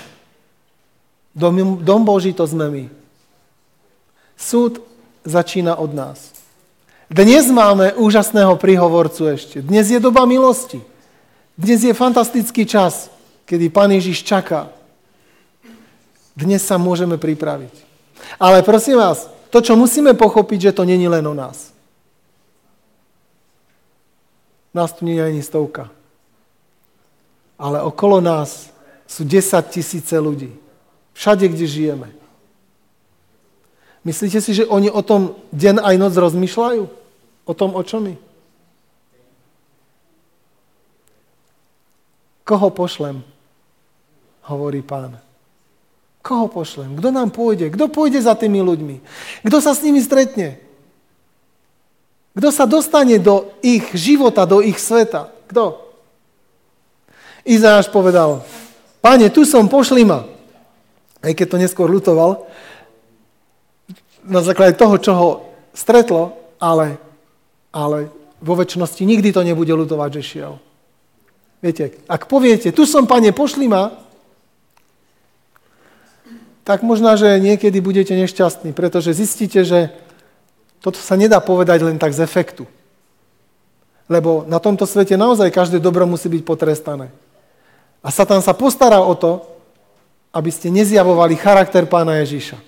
[1.34, 2.86] Dom, dom Boží to sme my.
[4.38, 4.86] Súd
[5.26, 6.30] začína od nás.
[7.10, 9.58] Dnes máme úžasného príhovorcu ešte.
[9.66, 10.82] Dnes je doba milosti.
[11.58, 13.10] Dnes je fantastický čas,
[13.50, 14.70] kedy Pán Ježiš čaká.
[16.34, 17.74] Dnes sa môžeme pripraviť.
[18.42, 21.70] Ale prosím vás, to, čo musíme pochopiť, že to není len o nás.
[24.74, 25.94] Nás tu nie je ani stovka.
[27.62, 28.74] Ale okolo nás
[29.06, 30.50] sú 10 tisíce ľudí.
[31.14, 32.10] Všade, kde žijeme.
[34.02, 36.84] Myslíte si, že oni o tom deň aj noc rozmýšľajú?
[37.46, 38.18] O tom, o čo my?
[42.44, 43.24] Koho pošlem?
[44.44, 45.22] Hovorí pán.
[46.24, 46.96] Koho pošlem?
[46.96, 47.68] Kto nám pôjde?
[47.70, 48.96] Kto pôjde za tými ľuďmi?
[49.44, 50.58] Kto sa s nimi stretne?
[52.34, 55.30] Kto sa dostane do ich života, do ich sveta?
[55.52, 55.84] Kto?
[57.44, 58.42] Izáš povedal,
[59.04, 60.34] pane, tu som, pošli ma
[61.24, 62.46] aj keď to neskôr lutoval,
[64.28, 65.30] na základe toho, čo ho
[65.72, 67.00] stretlo, ale,
[67.72, 68.12] ale
[68.44, 70.54] vo väčšnosti nikdy to nebude lutovať, že šiel.
[71.64, 73.96] Viete, ak poviete, tu som, pane, pošli ma,
[76.64, 79.92] tak možná, že niekedy budete nešťastní, pretože zistíte, že
[80.80, 82.68] toto sa nedá povedať len tak z efektu.
[84.08, 87.08] Lebo na tomto svete naozaj každé dobro musí byť potrestané.
[88.04, 89.44] A Satan sa postará o to,
[90.36, 92.60] aby ste nezjavovali charakter pána Ježiša.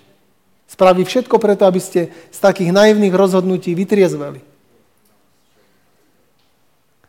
[0.68, 4.40] Spraví všetko preto, aby ste z takých naivných rozhodnutí vytriezveli.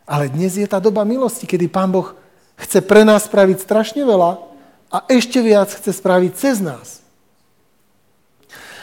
[0.07, 2.15] Ale dnes je tá doba milosti, kedy pán Boh
[2.55, 4.39] chce pre nás spraviť strašne veľa
[4.87, 7.03] a ešte viac chce spraviť cez nás.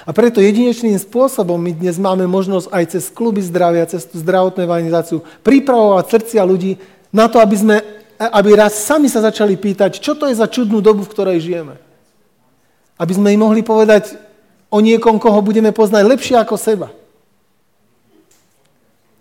[0.04, 4.68] A preto jedinečným spôsobom my dnes máme možnosť aj cez kluby zdravia, cez tú zdravotnú
[4.68, 6.76] evangelizáciu pripravovať srdcia ľudí
[7.08, 7.76] na to, aby sme
[8.18, 11.74] aby raz sami sa začali pýtať, čo to je za čudnú dobu, v ktorej žijeme.
[12.94, 14.14] Aby sme im mohli povedať
[14.70, 16.88] o niekom, koho budeme poznať lepšie ako seba.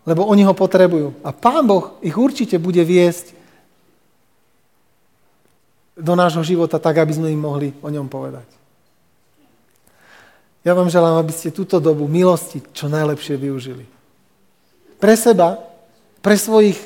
[0.03, 1.15] Lebo oni ho potrebujú.
[1.25, 3.33] A Pán Boh ich určite bude viesť
[5.93, 8.45] do nášho života tak, aby sme im mohli o ňom povedať.
[10.63, 13.85] Ja vám želám, aby ste túto dobu milosti čo najlepšie využili.
[14.97, 15.59] Pre seba,
[16.23, 16.79] pre svojich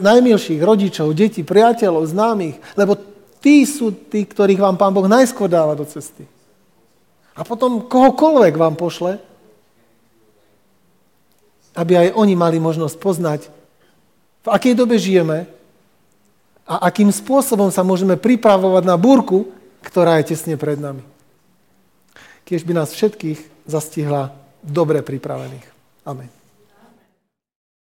[0.00, 2.96] najmilších rodičov, detí, priateľov, známych, lebo
[3.40, 6.28] tí sú tí, ktorých vám Pán Boh najskôr dáva do cesty.
[7.32, 9.16] A potom kohokoľvek vám pošle,
[11.72, 13.40] aby aj oni mali možnosť poznať,
[14.44, 15.48] v akej dobe žijeme
[16.72, 19.52] a akým spôsobom sa môžeme pripravovať na búrku,
[19.84, 21.04] ktorá je tesne pred nami.
[22.48, 24.32] Keď by nás všetkých zastihla
[24.64, 25.66] dobre pripravených.
[26.08, 26.41] Amen.